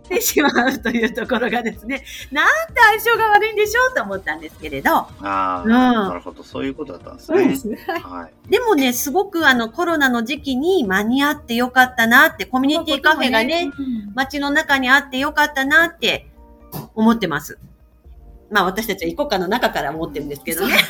[0.09, 6.43] てしまうというところがですね、なんて相性が悪いんでしょうと思ったんですけれど、ああ、うんなるほど。
[6.43, 7.55] そういうことだったんですね。
[7.55, 7.91] す。
[7.91, 8.49] はいはい。
[8.49, 16.27] でもね、すごくあのコロナの時期に間に合ってよかったなって、コミュニティカフェがね、うん街の中にあってよかったなって
[16.95, 17.59] 思ってます。
[18.49, 20.75] まあ私たちはイコカの中から思ってるんですけどね。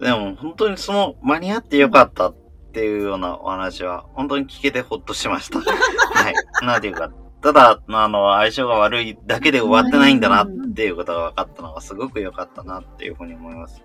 [0.00, 2.36] でも本当にその間に合ってよかったっ
[2.72, 5.60] ていうようなお話は本当に聞けてほっとしました。
[6.14, 6.34] はい。
[6.64, 7.10] なんていうか、
[7.40, 13.82] ただ、あの、相性が悪いだけで終わってないんだなっていうことが分かったのがすごく良かったなっていうふうに思います。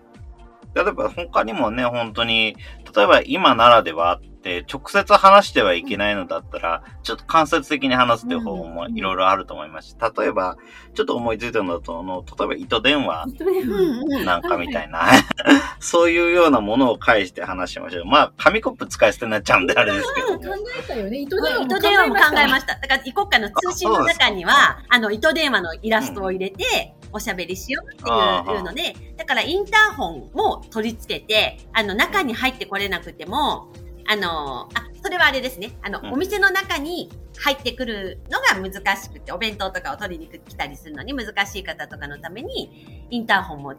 [0.73, 2.56] 例えば他にもね、本当に、
[2.95, 10.58] 例えば今ならではあって、直接話してはいけないのだったら、ちょっと間接的に話すっていう方法もいろいろあると思いますし、例えば、
[10.93, 13.25] ちょっと思いついたのだと、あの、例えば糸電話
[14.25, 15.08] なんかみたいな、
[15.80, 18.06] そういうようなものを介して話しましょう。
[18.06, 20.56] まあ、紙コップ使い捨てになっちゃうんであれですけど考も。
[20.78, 21.17] えたよね。
[21.19, 21.36] 糸
[21.82, 22.75] 電話も考えましした。
[22.75, 28.04] だから、イコカの通信の中には、あの、糸電話のイラストを入れて、おしゃべりしようって
[28.52, 33.69] いうので、だからインターホンも取り付けて、あの、中に入ってこれなくても、
[34.12, 35.78] あの、あ、それはあれですね。
[35.84, 43.76] あの、うんお店の中に入ってくるのが難しくて、お弁当とかを取りに来たりするのに難しい方とかのために、インターホンも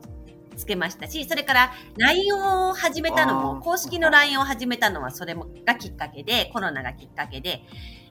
[0.57, 7.64] つけましたし、それから LINE を始めたのも、公式の LINE を始めたのはそれもがきっかけで、コロナがきっかけで、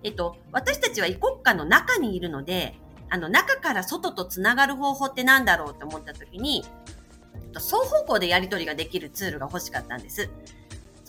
[0.04, 2.76] えっと、私たちは異国家の中にいるので、
[3.10, 6.66] あの、中から外とつながる方法って何だろうと思った時に、
[7.34, 10.30] えっと双方向でやり取りができるツールが欲しかったんです。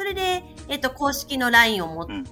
[0.00, 2.26] それで、えっと、公式の LINE を持って、うん。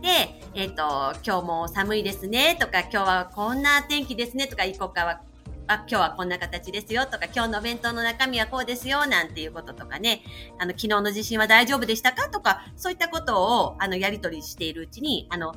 [0.54, 5.20] えっと、今日も寒いですねとか、今日はこんな天気ですねとか、異国家は
[5.66, 10.22] あ、今日はこんな形ですよとか、今日のお弁当の中身はこうですよ、なんていうこととかね、
[10.58, 15.52] あの、昨日の地震は大丈夫でしたかとか、そういったことを、あの、やり取りしているうちに、あの、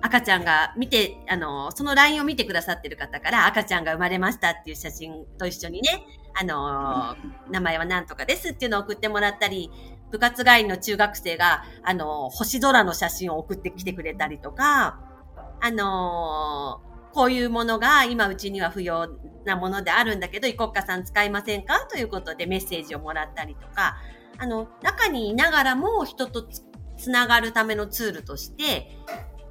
[0.00, 6.02] 赤ちゃんが見て、あの、その LINE を見てくださってる方から、赤ちゃんが生まれましたっていう写真と一緒にね、
[6.34, 7.16] あの、
[7.50, 9.70] 名前は何とかですっていうのを送ってもらったり、
[10.12, 15.00] 部活帰りの中学生が、あの、星空の写真を送ってきてくれたりとか、
[15.64, 16.80] あの
[17.14, 19.06] こういうものが今うちには不要
[19.44, 21.86] なものであるんだけど、イコッカさん使いませんか？
[21.90, 23.96] ということでメッセージをもらったりとか、
[24.38, 26.62] あの、中にいながらも人とつ
[26.96, 28.90] つながるためのツールとして、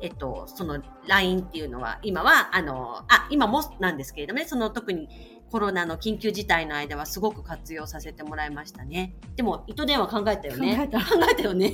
[0.02, 9.13] えっと、その LINE っていうのは、今は、あの、あ、今もなんですけれどもね、その特にコロナの緊急事態の間はすごく活用させてもらいましたね。
[9.35, 10.75] でも、糸電話考えたよね。
[10.77, 11.73] 考えた考えたよね。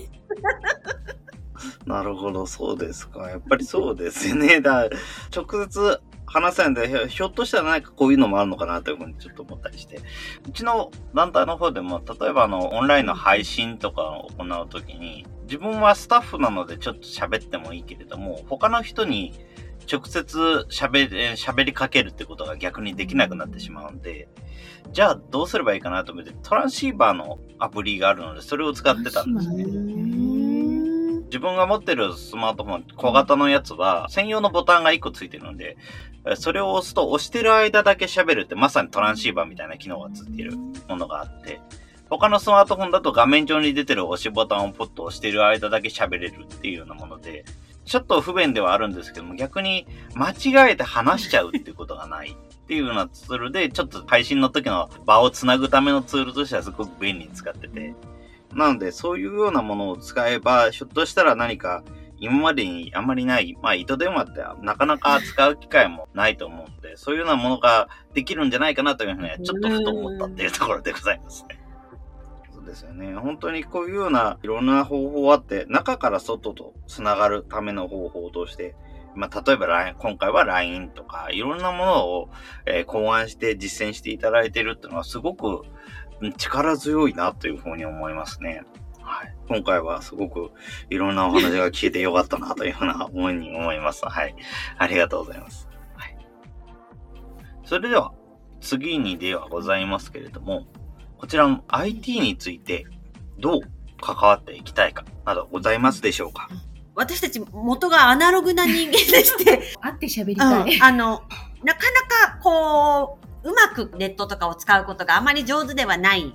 [1.86, 3.30] なるほど、そうですか。
[3.30, 4.62] やっぱりそうですよね。
[4.62, 4.90] だ
[5.36, 10.02] 直接話せないんで、ひょひょっとしたら何かこういうのもあるのかなというふうにちょっと思ったりして。
[10.48, 19.34] うちの団体の方でも、例えばあの、オンラインの配信とかを行うときに、自分はスタッフなのでちょっと喋ってもいいけれども、他の人に
[19.92, 24.28] 直接喋り、喋りかけるってことが逆にできなくなってしまうんで、
[24.92, 29.66] じゃあどうすればいいかなと思って、トランシーバーのアプリがあるので、それを使ってたんですね。
[31.28, 35.78] 自分が持ってるスマートフォン、小型のやつは、専用のボタンが1個ついてるので、
[36.26, 40.54] えそれを押すと、押してる間だけ喋るって、まさにトランシーバーみたいな機能がついてる
[40.88, 41.62] ものがあって、
[42.10, 47.44] 他のスマートフォンだと画面上に出てる押しボタンをポッと押してる間だけ喋れるっていうようなもので、
[47.88, 57.96] ちょっと不便ではあるんですけども、逆に間違えて話しちゃうっていうことがないっていうようなツールで、ちょっと配信の時の場をつなぐためのツールとしてはすごく便利に使ってて、
[58.54, 61.84] なので、そういうようなものを使えば、ひょっとしたら何か、
[62.20, 71.67] 今までにあまりない、まあ、糸電話ってなかなか使う機会もないと思うんで、そういうようなものができるんじゃないかなというふうには、ちょっとふと思ったっていうところでございますね。
[72.68, 73.16] ですよね。
[73.16, 78.76] 本当にこういうようないろんな方法あって、中から外とつながるための方法として、
[79.16, 82.30] まあ、例えば LINE、今回は LINE とか、いろんなものを、
[82.68, 85.64] えー考案して実践していただいているっていうのはすごく
[86.22, 88.64] うん力強いなというふうに思いますね。
[89.02, 89.36] はい。
[89.48, 90.52] 今回はすごく
[90.90, 94.06] いろんなお話が聞けてよかったなというふうな思いに思います。
[94.06, 94.36] はい。
[94.78, 95.70] ありがとうございます。
[95.96, 96.18] はい。
[97.64, 98.14] それでは、
[98.60, 100.66] 次にではございますけれども、
[101.18, 102.86] こちらの IT について
[103.40, 103.62] どう
[104.02, 106.48] 関わっていきたいかなどございますでしょうか？
[106.96, 110.38] 私たち元がアナログな人間でして、 会って喋りうん。
[110.38, 110.82] たい。
[110.82, 111.24] あの、
[111.64, 116.34] なかなかこう、うまくネットとかを使うことがあまり上手ではない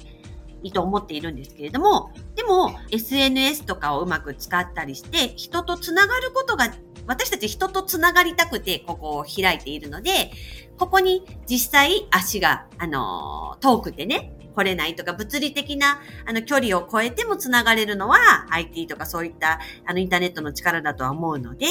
[0.63, 6.73] いいと思っているんですけれども、でも SNS とかをうまく使ったりして人とつながることが
[7.07, 10.33] 私たち人とつながりたくてここを開いているので、
[10.79, 18.19] ここに実際足が、あの遠くてね、来れないとか、物理的な、あの、距離を超えてもつながれるのは、
[18.51, 21.67] IT とかそういった、あの、インターネットの力だとは思うので、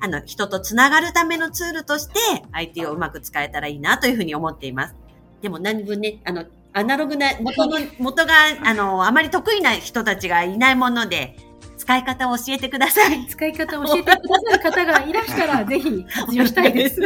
[0.00, 2.18] あの、人とつながるためのツールとして、
[2.52, 4.96] IT をうまく使えたらいいなというふうに思っています。
[5.42, 6.44] でも何分ね、あの、
[6.76, 8.32] アナログな、元の、元が、
[8.64, 11.36] あの、あまり得意な人たちがいないもので、
[11.76, 13.26] 使い方を教えてください。
[13.28, 14.12] 使い方を教えてくだ
[14.60, 17.00] さる方がいらしたら、 ぜひ活用したいです。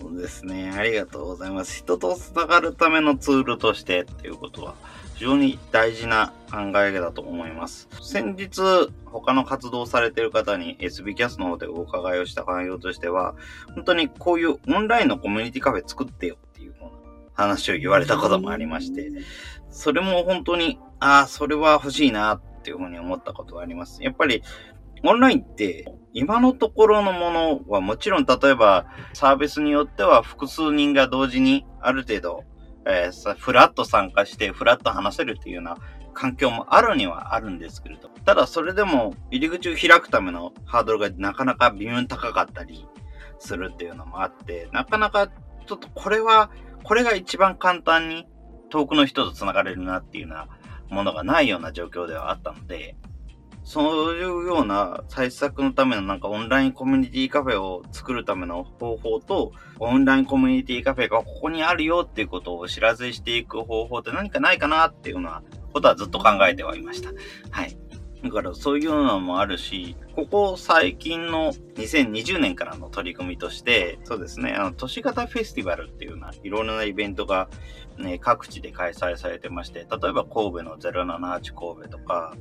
[0.00, 0.72] そうですね。
[0.74, 1.76] ありがとうございます。
[1.76, 4.74] 人と繋がるためのツールとしてっていうことは、
[5.16, 7.88] 非常に大事な考えだと思います。
[8.00, 8.62] 先日、
[9.04, 13.34] 他の活動されている方に SB キャスの方でお伺いをした内容としては、
[13.74, 16.38] 本当にこういうオンラインのコミュニティカフェ作ってよ
[17.34, 19.10] 話を言われたこともありまして、
[19.70, 24.02] それも本当に、ああ、それは欲しいなっていうふうに思ったことがあります。
[24.02, 24.42] やっぱり、
[25.04, 32.44] オンラインって、今のところのものはもちろん、例えば、サービスによっては複数人が同時にある程度、
[32.86, 35.76] えー、フラット参加して、フラット話せるっていうような
[36.14, 42.86] 環境もあるにはあるんですけれど、ただそれでも入り口を開くためのハードルがなかなか微妙に高かったり
[43.38, 46.50] するっていうのもあって、なかなかちょっとこれは、
[46.82, 48.26] これが一番簡単に
[48.70, 50.48] 遠くの人と繋がれるなっていうような
[50.88, 52.96] ものがないような状況ではあったので、
[53.64, 67.10] そういうような対策のためのなんかオンラインコミュニティカフェを作るための方法と、オンラインコミュニティカフェがここにあるよっていうことを知らせしていく方法って何かないかなっていうようなことはずっと考えてはいました。
[67.50, 67.76] はい。
[68.22, 77.48] だからそういうのもあるし、ここ最近の2020年からの取り組みとして、そうですね、あの、都市型フェスティバルっていうようないろいろなイベントが、
[77.98, 82.36] ね、各地で開催されてまして、例えば神戸の078神戸とか、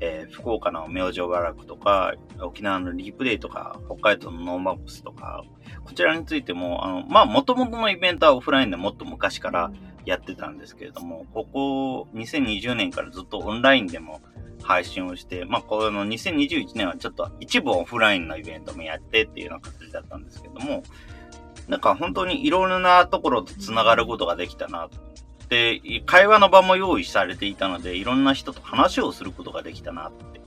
[0.00, 5.44] えー、福岡の明星和楽とか、沖縄のリープデイとか、北海道の NoMaps とか、
[5.84, 9.72] こちらについても、あの、まあ、元々のイベントはオフラインでもっと昔から
[10.04, 14.20] やってたんですけれども、ここ2020年からずっとオンラインでも
[14.62, 20.82] 配信をして、まあ、この2021年はちょっと一部オフラインのイベントもやってっていうような形だったんですけども、
[21.68, 24.98] なんか本当にいろいろなところと繋がることができたなと。
[25.48, 30.40] で、会話の場も用意されていたので、いろんな人と話をすることができたなって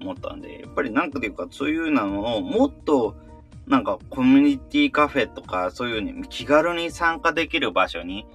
[0.00, 3.16] 思ったんで、やっぱりなんかというか、そういうのをもっと
[3.66, 8.26] なんかコミュニティカフェとか、そういうに気軽に参加できる場所に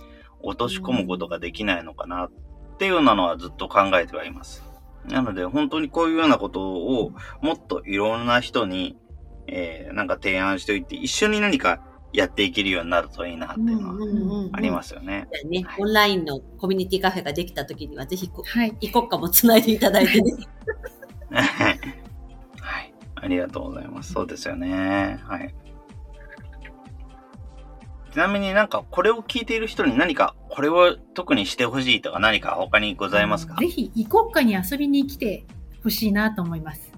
[0.42, 2.32] 落とし込むことができないのかなっ
[2.78, 4.69] ていうのはずっと考えてはいます。
[5.06, 8.98] なので、本当にこういうようなことをもっといろんな人に、
[9.48, 11.82] えー、なんか提案しておいて、一緒に何か
[12.14, 15.28] やっていけるようになるといいなっていうのはありますよね。
[15.46, 20.32] ね、オンラインのコミュニティカフェができた時には、ぜひ、はい、イコッカもつないでいただいてね。
[21.32, 21.80] はい。
[23.16, 24.14] ありがとうございます。
[24.14, 25.20] そうですよね。
[25.24, 25.54] はい。
[28.20, 33.56] ちなみになんかこれを聞いている人に何かこれを特にしてほしいとか何か他にございますか？
[33.56, 35.46] ぜひ、異国家に遊びに来て
[35.86, 36.92] ほしいなと思います。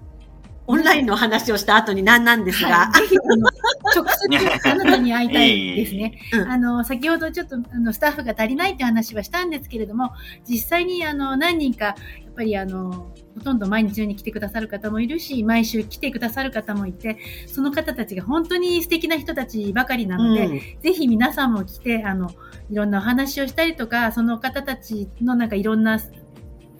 [0.72, 3.48] オンラインの話をした後に何なんですが、はい、ぜひ、あの、
[3.94, 6.18] 直接あなたに会いたいですね。
[6.48, 10.12] あの、先ほどちょっと、あの、スタッフが足りないって話はしたんですけれども、
[10.48, 11.94] 実際に、あの、何人か、や
[12.30, 22.30] っぱり、あの、ほとんど毎日中に来てくださる方もいるし、毎週来てくださる方もいて、その方たちが本当に素敵な人たちばかりなので、うん、ぜひ皆さんも来て、あの、
[22.70, 26.00] いろんなお話をしたりとか、その方たちのなんかいろんな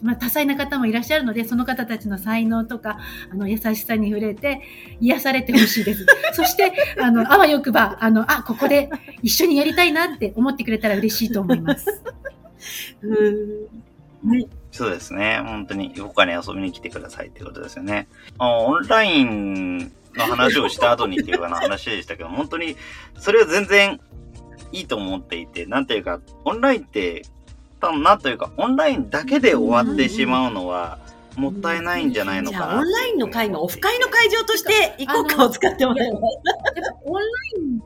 [0.03, 2.99] まあ、多彩な方もいらっしゃるので、その方たちの才能とか、
[3.31, 4.61] あの、優しさに触れて、
[4.99, 6.05] 癒されてほしいです。
[6.33, 8.89] そして、あの、あわよくば、あの、あ、ここで
[9.21, 12.01] 一緒にやりたいなって思ってくれたら嬉しいと思います。
[13.01, 14.29] うん。
[14.29, 14.47] はい。
[14.71, 15.41] そうですね。
[15.45, 18.07] 本当に、他に遊びに来てくださいってことですよね。
[18.39, 19.77] オンライン
[20.15, 22.75] の話をした後にっていうかな話でしたけど、本当に、
[23.17, 24.01] それは全然
[24.73, 27.23] いいと思っていて、なんていうか、オンラインって
[27.89, 30.99] ったなというか、オンラインだけで終わってしまうのは、
[31.35, 32.65] もったいないんじゃないのかな。
[32.65, 36.19] じゃあ、オンラインの会のオフ会の会場として、イコカを使ってもらえば。
[36.19, 37.27] オンラ
[37.57, 37.79] イン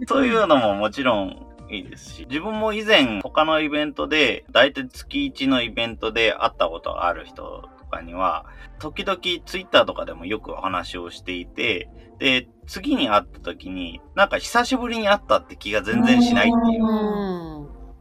[0.00, 0.06] で。
[0.06, 8.46] そういうのももちろんいいですし、自分も以前他のイベントで、だいたい月1のイベントで会ったことがある人とかには、
[8.78, 17.55] 時々ツイッターとかでもよくお話をしていて、で、次に会った時に、なんか久しぶりに会ったって気が全然しないっていう。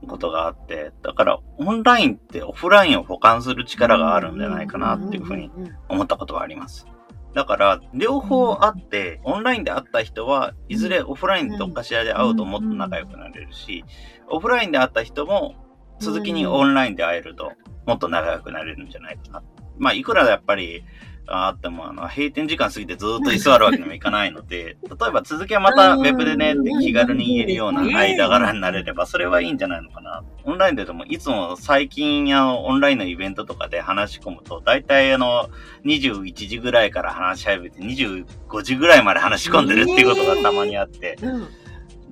[0.06, 5.52] ことがあって、だからオンラインってオフラインを補完する力があるんじゃないかなっていうふうに
[5.90, 6.88] 思ったことがあります。
[7.34, 13.84] だから、両方あって、オンラインで会った人はいずれオフラインでどっかしらで会うともっと仲良くなれるし、
[14.30, 15.56] オフラインで会った人も
[16.00, 17.52] 続きにオンラインで会えると
[17.86, 19.44] もっと仲良くなれるんじゃないかな。
[19.78, 20.84] まあ、いくらやっぱり、
[21.28, 30.24] あっても、あの、閉店時間過ぎてずっと居座るわけにもいかないので、 例えば続きはまたウェブでねって気軽に言えるような間柄になれれば、それはいいんじゃないのかな。
[30.44, 35.50] オンラインででも、いつも最近、あの、オンラインのイベントとかで話し込むと、大体あの、
[35.86, 41.48] 21時ぐらいから話し始めて、25時ぐらいまで話し込んでるっていうことがたまにあって、うん。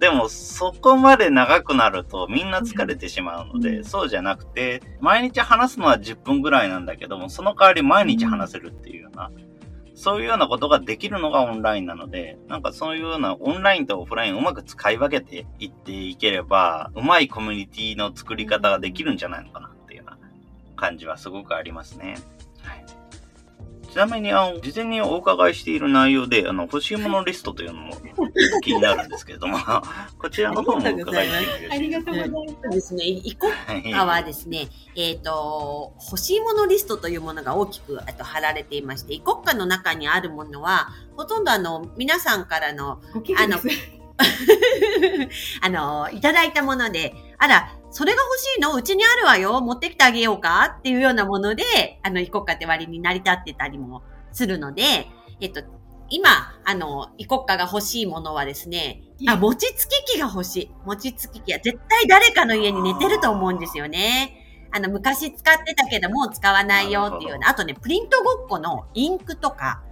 [0.04, 9.32] でも、そこまで長くなるとみんな疲れてしまうので、うんそうじゃなくて、毎日話すのは10分ぐらいなんだけども、その代わり毎日話せるっていうような、
[9.96, 20.18] そういうようなことができるのがオンラインなので、なんかそういうようなオンラインとオフラインをうまく使い分けていっていければ、うまいコミュニティの作り方ができるんじゃないのかなっていうような
[20.76, 22.16] 感じはすごくありますね。
[22.62, 23.03] はい
[23.94, 27.94] ちなみに、あの、事前にお伺いしている内容で、あの、欲しいものリストというのも
[28.64, 29.60] 気になるんですけれども、
[30.18, 32.56] こちらの方も伺いしてもよろしいありがとうございます。
[32.64, 33.06] そうですね。
[33.06, 43.68] イコッカはですね、えっ、と、欲しいものリストというものが大きくあと貼られていまして、イコッカの中にあるものは、ほとんどあの、皆さんからの、ご寄付です。
[45.62, 47.14] あの、いただいたもので、
[47.44, 48.74] あら、それが欲しいの？
[48.74, 49.60] うちにあるわよ。
[49.60, 50.78] 持ってきてあげようか？
[50.80, 55.08] っていうようなもので、あの、イコッカって割に成り立ってたりもするので、
[55.42, 55.62] えっと、
[56.10, 56.30] 今、
[56.64, 60.72] あの、イコッカが欲しいものはですね、あ、餅つき機が欲しい。
[60.86, 64.70] 餅つき機は絶対誰かの家に寝てると思うんですよね。
[64.72, 67.50] あの、昔使ってたけどもう使わないよっていうような。
[67.50, 69.84] あとね、プリントごっこのインクとか、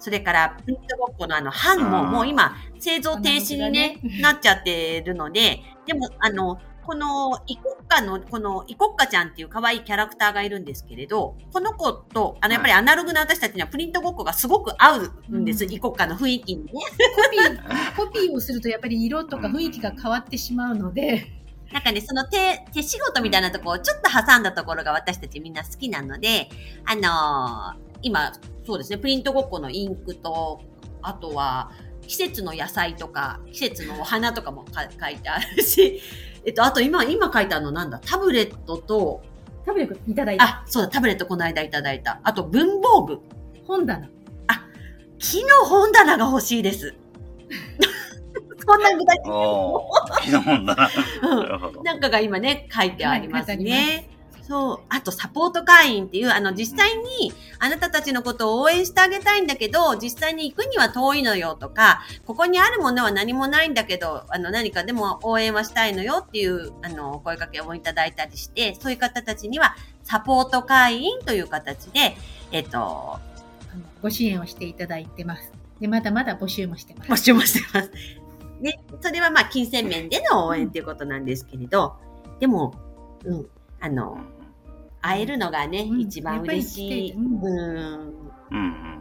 [0.00, 15.72] それから、プリントごっこのあの、版もうんもう今、製造停止にね、なっちゃってるので、でも、あの、この、イコッカの、この、イコッカちゃんっていう可愛いキャラクターがいるんですけれど、この子と、あの、やっぱりアナログな私たちにはプリントごっこがすごく合うんです、うん。
[15.72, 16.72] イコッカの雰囲気にね。
[16.72, 21.26] コピー、 コピーをするとやっぱり色とか雰囲気が変わってしまうので、
[21.72, 26.48] なんかね、その手、手仕事みたいなとこをちょっと挟んだところが私たちみんな好きなので、
[26.84, 28.32] あのー今、
[28.66, 30.60] そうですね、プリントごっこのインクと、
[31.02, 31.70] あとは、
[32.06, 36.00] 季節の野菜とか、季節のお花とかもか書いてあるし、
[36.44, 39.22] えっと、あと今、今書いてあるのなんだ、タブレットと、
[39.66, 42.20] タブレットいただいたあ、そうだ、タブレットこの間いただいた。
[42.22, 43.20] あと文房具。
[43.66, 44.08] 本棚。
[45.20, 46.94] 木の本棚が欲しいです。
[48.66, 50.90] こんな具体的おー、昨日だな。
[51.22, 54.08] うんなんかが今ね、書いてありますね。
[54.50, 54.80] そう。
[54.88, 72.16] あと、サポート会員っていう、あの、実際に、あなたたちのことを応援してあげたいんだけど、実際に行くには遠いのよとか、ここにあるものは何もないんだけど、あの、何かでも応援はしたいのよっていう、あの、お声掛けをいただいたりして、そういう方たちには、サポート会員という形で、
[72.50, 73.20] えっと、
[74.02, 75.52] ご支援をしていただいてます。
[75.78, 77.12] で、まだまだ募集もしてます。
[77.12, 77.90] 募集もしてます。
[78.60, 81.94] ね、それはまあ、金銭面での応援っていうことなんですけれど、
[82.40, 82.74] でも、
[83.24, 83.46] うん、
[83.80, 84.18] あの、
[85.02, 87.12] 会えるのがね、うん一番嬉しい。
[87.12, 87.40] うん。
[88.50, 89.00] うん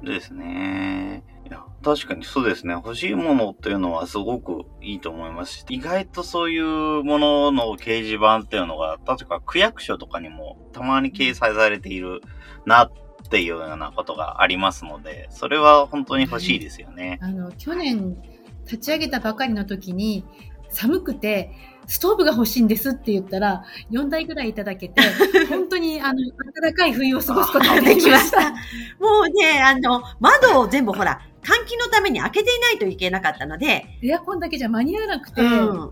[0.00, 0.04] うん。
[0.04, 1.22] ですね。
[1.46, 2.74] いや、確かにそうですね。
[2.74, 12.20] 欲しいものっていうのはすごくいいと思いますし、意外とそういうものの掲示板っていうのが、確か区役所とかにもたまに掲載されている
[12.66, 12.92] なっ
[13.30, 17.18] ていうようなことがありますので、それは本当に欲しいですよね。
[17.20, 18.16] あの、去年
[18.64, 20.24] 立ち上げたばかりの時に、
[20.70, 21.52] 寒くて、
[21.86, 25.02] ストーブが欲しいんですって言ったら、4台ぐらいいただけて、
[25.50, 26.20] 本当に、あの、
[26.62, 28.50] 暖かい冬を過ごすことができました。
[29.00, 35.90] もうね、あの、窓を全部ほら、換気のために開けていないといけなかったので、エアコンだけじゃ間に合わなくて、うん、は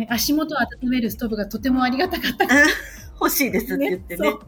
[0.00, 2.46] い、足元を温めるストーブがとてもありがたかった
[3.20, 4.30] 欲しいですって言ってね。
[4.30, 4.40] そう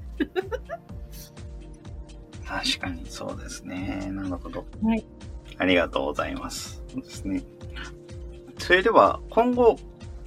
[2.46, 4.08] 確かにそうですね。
[4.10, 4.66] なるほど。
[4.82, 5.04] はい。
[5.58, 6.82] ありがとうございます。
[6.92, 7.42] そうですね。
[8.70, 9.74] それでは、今後、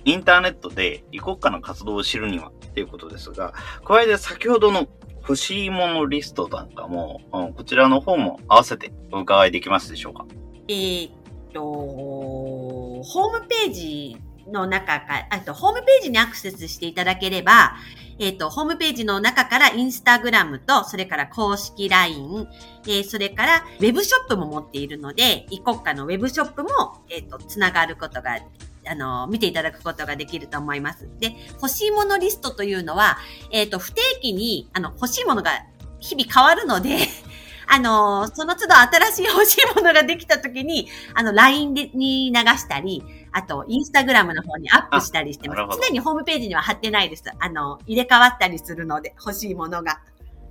[0.04, 3.54] インターネットで異国家の活動を知るにはっていうことですが、
[3.86, 4.86] 加えて先ほどの
[5.22, 10.26] 欲しいものリストなんかも、うんこちらの方も合わせてお伺いできますでしょうか？
[10.68, 11.12] えっ
[11.54, 14.18] と、ホームページ
[14.52, 17.76] の中か、あと、ホームページにアクセスしていただければ、
[18.20, 22.48] えーっと、ホームページの中からインスタグラムと、それから公式 LINE、
[22.86, 26.70] えーそれからウェブショップも持っているので、異国家のウェブショップも、
[27.10, 28.40] えーっと、つながることが、
[28.86, 31.08] あの、見ていただくことができると思います。
[31.20, 33.18] で、欲しいものリストというのは、
[33.52, 35.52] えっと、不定期に、あの、欲しいものが
[36.00, 36.98] 日々変わるので、
[37.68, 45.80] あの、その都度新しい欲しいものができたときに、あの、LINE でに流したり、あと、インスタグラムの方にアップしたりしてます。
[45.82, 47.24] 常にホームページには貼ってないです。
[47.40, 50.02] あの、入れ替わったりするので、欲しいものが。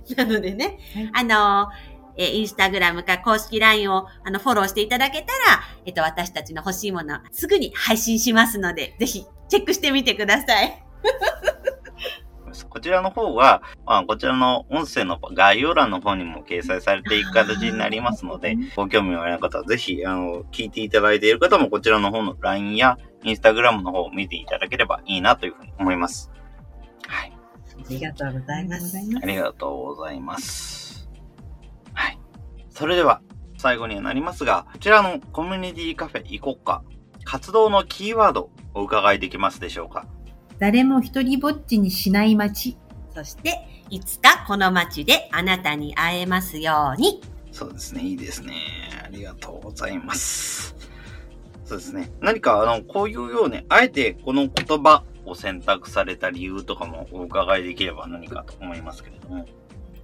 [0.17, 0.79] なのでね、
[1.13, 1.69] あの、
[2.15, 10.83] えーインスタグラムか公式 LINE をあのフォローしていただけたら、えっと、私たちの欲しいもの、すぐに配信しますので、ぜひチェックしてみてください。。
[12.69, 26.31] こちらの方は、まあ、こちらの音声の概要欄の方にも掲載されていく形になりますので、ご興味のある方はぜひ、あの、聞いていただいている方もこちらの方の LINE や Instagram の方を見ていただければいいなというふうに思います。
[27.07, 27.33] はい。
[27.79, 28.97] ありがとうございます。
[28.97, 31.09] ありがとうございます。
[31.93, 32.19] はい。
[32.69, 33.21] それでは、
[33.57, 36.83] 最後にはなりますが、こちらのコミュニティカフェ行こっか、
[37.23, 40.05] 活動のキーワードお伺いできますでしょうか？
[40.63, 42.77] 誰も一人ぼっちにしない街。
[43.13, 47.19] そして、いつかこの街であなたに会えますように。
[47.51, 48.53] そうですね、いいですね。
[49.03, 50.73] ありがとうございます。
[51.65, 52.13] そうですね。
[52.21, 59.45] 何か、あの、こういうように、あえてこの言葉を選択された理由とかもお伺いできれば何かと思いますけれども。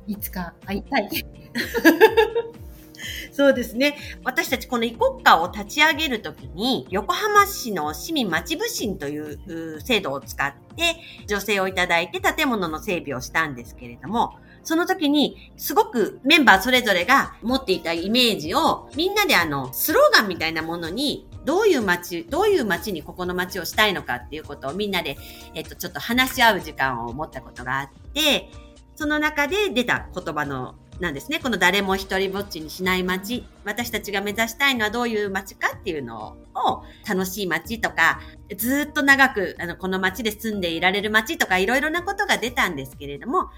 [0.07, 1.07] いつか会いたい。
[3.31, 3.97] そうですね。
[4.23, 10.95] 私たちこのイコッカを立ち上げるときに、横浜市の市民町部審というう制度を使って、
[11.27, 25.17] 助成をいただいて建物の整備をしたんですけれども、その時に、すごくメンバーそれぞれが持っていたイメージを、みんなであの、スローガンみたいなものに、どういう街、どういう街にここの街をしたいのかっていうことをみんなで、
[25.55, 28.49] えっと、ちょっと話し合う時間を持ったことがあって、
[28.95, 31.39] その中で出た言葉のなんですね。
[31.39, 33.45] この誰も一人ぼっちにしない街。
[33.63, 38.19] 私たちが目指したいのはどういう街かっていうのを、楽しい街とか、
[38.57, 43.49] ずっと長くあのこの街で住んでいられる街とかいろいろなことが出たんですけれども、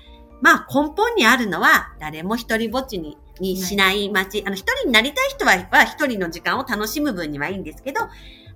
[0.42, 4.44] まあ根本にあるのは誰も一人ぼっちににしない街。
[4.46, 8.02] あの一人になりたい人はは一人の時間を楽しむ分にはいいんですけど、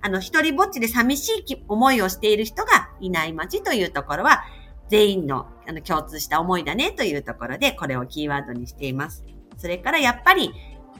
[0.00, 4.44] あの一人ぼっちで寂しい気思いをしている人がいない街というところは、
[4.88, 9.24] 全員のあの共通した思いだねというところで、これをキーワードにしています。
[9.56, 10.52] それからやっぱり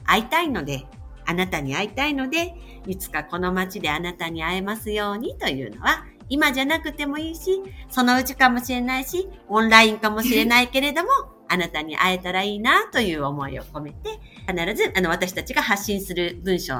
[0.03, 0.85] 会いたいので、
[1.25, 11.09] あなたに会いたいので、いつかこの街であなたに会えますようにというのは、今じゃなくてもいいし、そのうちかもしれないし、オンラインかもしれないけれども、
[11.49, 16.73] あなたに会えたらいいなという思いを込めて、必ずあの私たちが発信する文章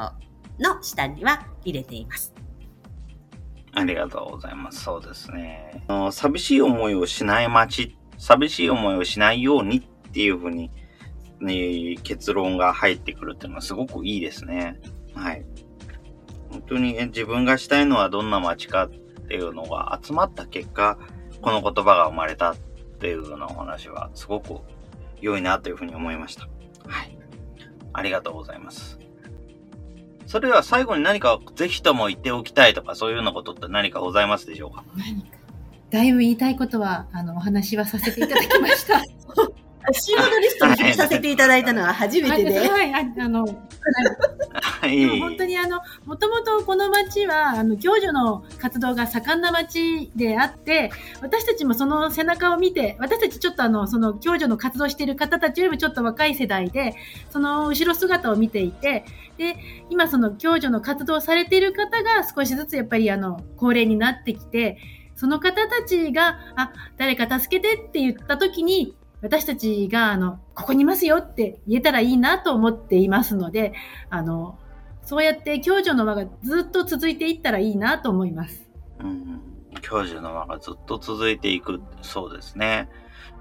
[0.59, 2.36] の下には入れています。
[3.77, 4.83] ありがとうございます。
[4.83, 5.85] そうですね。
[6.11, 10.71] 寂しい思いをしない街、寂しい思いをしないようにっていうふうに、
[11.39, 14.79] ね、結論が入ってくるっていうのはすごくいいですね。
[15.13, 15.45] はい。
[16.49, 20.97] 本当に自分がしたいのはどんな街かっていうのが集まった結果、
[21.41, 22.57] この言葉が生まれたっ
[22.99, 24.61] ていうようなお話はすごく
[25.21, 26.47] 良いなというふうに思いました。
[26.87, 27.15] はい。
[27.93, 28.97] ありがとうございます。
[30.27, 34.83] それでは最後に何かぜひとも言っておきたいとかそういうようなことって何かございますでしょうか？
[34.95, 35.37] 何か。
[35.89, 39.01] だいぶ言いたいことは、あの、お話はさせていただきました。
[39.93, 42.59] シードリストに入れさせていただいたのは初めてで。
[42.69, 43.45] はい、ああの、
[44.61, 44.99] はい。
[44.99, 56.93] でも本当にあの、もともとこの町は、あの、共助の活動が盛んな町であって、私たちもその背中を見て、私たちちょっとあの、その共助の活動している方たちよりもちょっと若い世代で、
[57.29, 59.05] その後ろ姿を見ていて、
[59.37, 59.55] で、
[59.89, 64.77] 今その共助の活動をされている方が少しずつやっぱりあの、高齢になってきて、
[65.15, 73.73] その方たちが、あ、誰か助けてって言った時に、私たちが、あの、ここにいますよって言えたらいいなと思っていますので、
[74.09, 74.59] あの、
[75.03, 78.69] そうやって共助の輪がずっと続いていったらいいなと思います。
[78.99, 79.41] うん。
[79.81, 81.81] 教授の輪がずっと続いていく。
[82.01, 82.65] そうですね。
[82.65, 82.83] や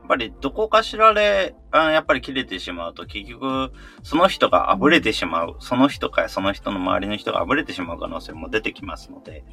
[0.05, 3.73] っぱりどこかしらで、あやっぱり切れてしまうと結局、
[4.05, 5.57] その人が溢れてしまう。
[5.59, 9.45] その人かその人の周りの人が溢れてしまう可能性も出てきますので、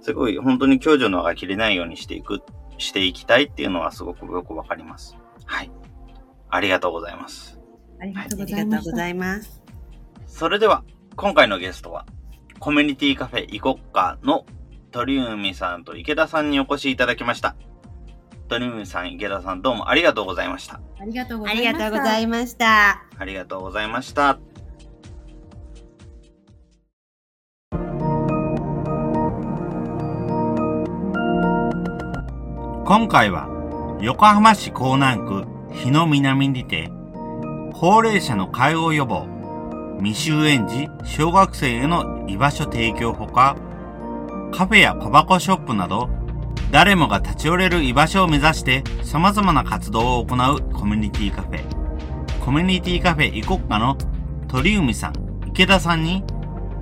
[0.00, 2.40] すごい本当に共助の輪が切れないようにしていく、
[2.78, 5.18] していきたいっていうのはすごくよくわかります。
[5.52, 5.70] はい。
[6.48, 7.58] ありがとうございます。
[8.00, 9.62] ありがとうございます。
[10.26, 10.82] それでは、
[11.14, 12.06] 今回のゲストは、
[12.58, 14.46] コミュニティカフェイコッカの
[14.92, 17.54] 鳥海さんと池田さんにお越しいただきました。
[18.48, 20.80] 鳥海さん、池田さん、どうもありがとうございました。
[20.98, 21.68] ありがとうござあいました。
[21.68, 23.02] りがとうございました。
[23.18, 24.38] ありがとうございました。
[32.84, 33.48] 今回は
[34.02, 36.90] 横浜市港南区日の南にて
[37.72, 39.26] 高齢者の介護予防
[40.02, 43.56] 未就園児小学生への居場所提供ほか
[44.52, 46.10] カフェや小箱ショップなど
[46.70, 51.82] 誰もが立ち寄れる居場所を目指して様々な活動を行うコミュニティカフェ
[52.44, 53.96] コミュニティカフェイコッカの
[54.48, 55.12] 鳥海さん、
[55.46, 56.24] 池田さんに、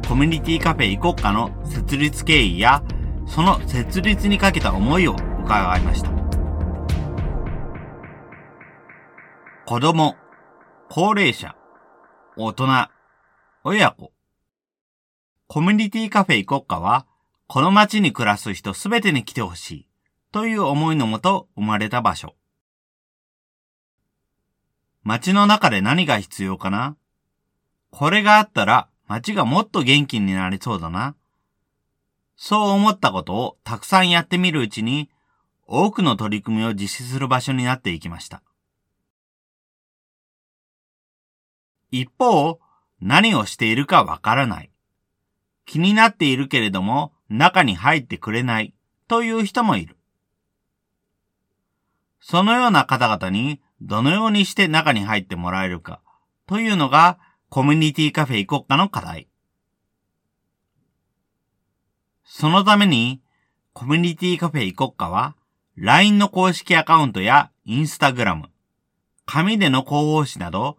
[0.08, 2.82] コミュニティカフェイコッカの設立経緯や、
[3.26, 6.19] その設立にかけた思いを伺いました。
[9.70, 10.16] 子供、
[10.88, 11.54] 高齢者、
[12.36, 12.88] 大人、
[13.62, 14.10] 親子。
[15.46, 17.06] コミュニティカフェイコッカは、
[17.46, 19.88] この街に暮らす人すべてに来てほしい。
[20.32, 22.34] という思いのもと生まれた場所。
[25.04, 26.96] 街の中で何が必要かな？
[27.92, 31.14] これがあったら街がもっと元気になりそうだな。
[32.34, 35.10] そう思ったことをたくさんやってみるうちに
[35.68, 38.42] 多くの取り組みを実施する場所になっていきました。
[41.91, 42.61] 一方、
[43.01, 44.70] 何をしているかわからない。
[45.66, 48.74] 気になっているけれども中に入ってくれない
[49.07, 49.97] という人もいる。
[52.20, 56.01] そのような方々にどのようにして中に入ってもらえるか
[56.47, 57.18] というのが
[57.49, 59.28] コミュニティカフェ行こっかの課題。
[62.24, 63.20] そのために
[63.72, 65.36] コミュニティカフェ行こっかは
[65.76, 68.45] LINE の公式アカウントや Instagram、
[69.24, 70.76] 紙での広報誌など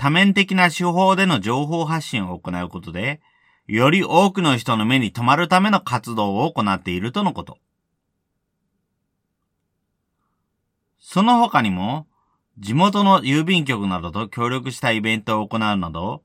[0.00, 3.20] 多面的な手法での情報発信を行うことで
[3.66, 7.58] より多くの人の目に留まるための活動を行っているとのこと。
[10.98, 12.06] その他にも、
[12.58, 16.22] 地元の郵便局などと協力したイベントを行うなど、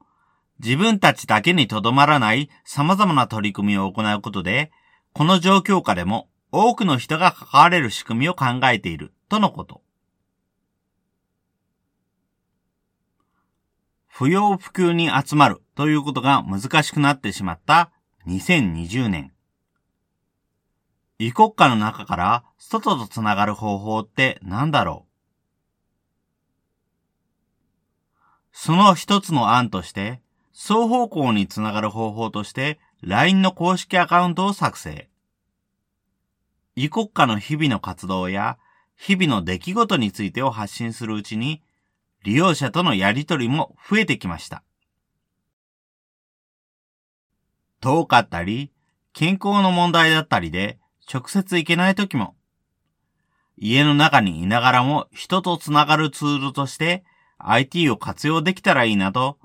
[0.63, 4.71] 自分たちだけにとどまらない様々な取り組みを行うことで、
[5.11, 9.84] この状況下でも多くの人が関われる仕組みを考えているとのこと。
[14.17, 17.91] 不要不急に集まるということが難しくなってしまった
[18.27, 19.33] 2020年。
[21.19, 25.11] 異国家の中から外とつながる方法って何だろう？
[28.53, 30.21] その一つの案として、
[30.53, 35.09] 双方向につながる方法として LINE の公式アカウントを作成。
[36.77, 38.57] 異国家の日々の活動や
[38.95, 41.61] 日々の出来事についてを発信するうちに
[42.25, 44.63] 利用者とのやりとりも増えてきました。
[47.81, 48.71] 遠かったり、
[49.13, 50.79] 健康の問題だったりで
[51.11, 52.35] 直接行けない時も、
[53.57, 57.03] 家の中にいながらも人とつながるツールとして
[57.37, 59.37] IT を活用できたらいいなと、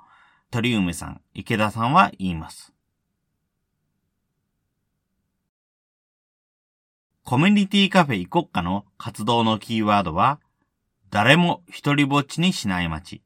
[0.51, 2.72] 鳥梅さん、池田さんは言います。
[7.24, 10.41] コミュニティカフェイコッカの活動のキーワードは、
[11.11, 13.22] 誰も一人ぼっちにしない街。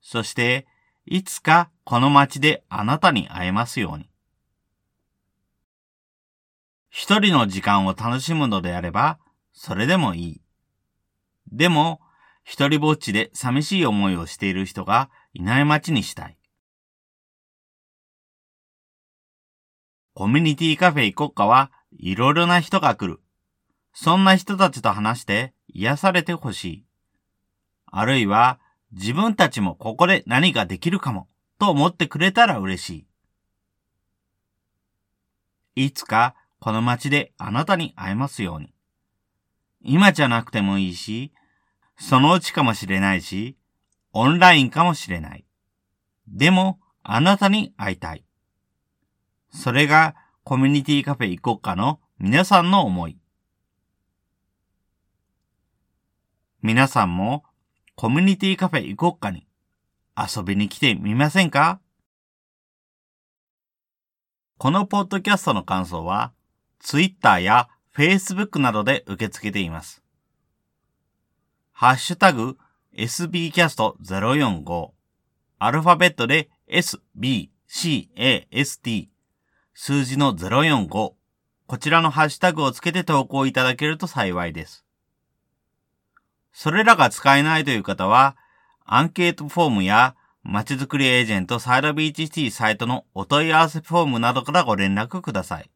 [0.00, 0.66] そして、
[1.04, 4.08] いつかこの街であなたに会えますように。
[6.88, 9.18] 一人の時間を楽しむのであれば、
[9.52, 10.40] それでもいい。
[11.52, 12.00] でも、
[12.44, 16.38] 一人ぼっちで寂しい思いをしている人がいない街にしたい。
[20.14, 23.20] コミュニティカフェ行こっかはいろいろな人が来る。
[23.92, 26.84] そんな人たちと話して癒されてほしい。
[27.86, 28.60] あるいは
[28.92, 33.06] 自分たちもここで何かできるかもと思ってくれたら嬉し
[35.76, 35.86] い。
[35.86, 38.74] いつかこの街であなたに会えますように。
[39.82, 41.32] 今じゃなくてもいいし、
[41.98, 43.56] そのうちかもしれないし、
[44.12, 45.44] オンラインかもしれない。
[46.28, 48.24] でも、あなたに会いたい。
[49.52, 50.14] それが
[50.44, 53.19] コミュニティカフェ行こうかの皆さんの思い。
[56.62, 57.44] 皆さんも
[57.94, 59.46] コミュニティカフェ行こっかに。
[60.14, 61.80] 遊びに来てみませんか？
[64.58, 66.34] このポッドキャストの感想は、
[66.78, 70.02] ツイッターやフェイスブックなどで受け付けています。
[71.72, 72.58] ハッシュタグ
[72.94, 74.90] sbcast045
[75.58, 77.48] アルファベットで sbcast
[79.72, 84.84] 数字の045こちらのハッシュタグをつけて投稿いただけると幸いです。
[86.52, 88.36] それらが使えないという方は、
[88.84, 95.70] アンケートフォームや、まちづくりエージェントサイドビーチシティサイトのお問い合わせフォームなどからご連絡ください。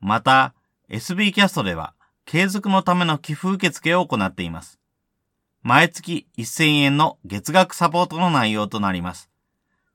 [0.00, 0.54] また、
[0.88, 1.94] SB キャストでは、
[2.24, 4.78] 継続のための寄付受付を行っています。
[5.62, 9.30] 毎月1000円の月額サポートの内容となります。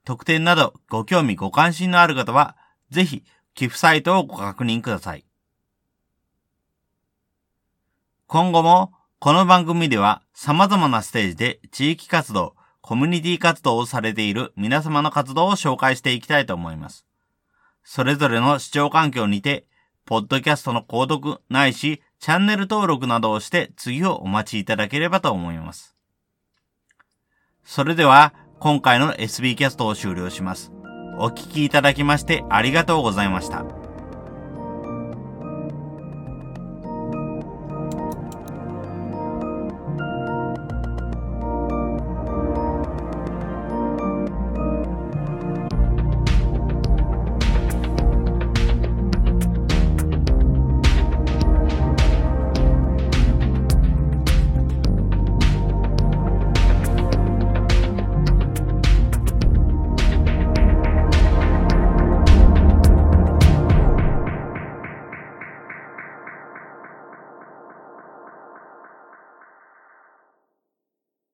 [0.04, 2.58] 特典などご興味ご関心のある方は、
[2.90, 5.26] ぜひ寄付サイトをご確認ください。
[8.34, 17.06] 今後もこの番組では様々なステージで地域活動、コミュニティ活動をされている皆様の活動を紹介していきたいと思います。
[17.84, 19.66] それぞれの視聴環境にて、
[20.06, 25.98] ポッドキャストの購読ないし、チャンネル登録などをして次をお待ちいただければと思います。
[27.66, 30.72] それでは、今回の SB キャストを終了します。
[31.20, 33.81] お聞きいただきましてありがとうございました。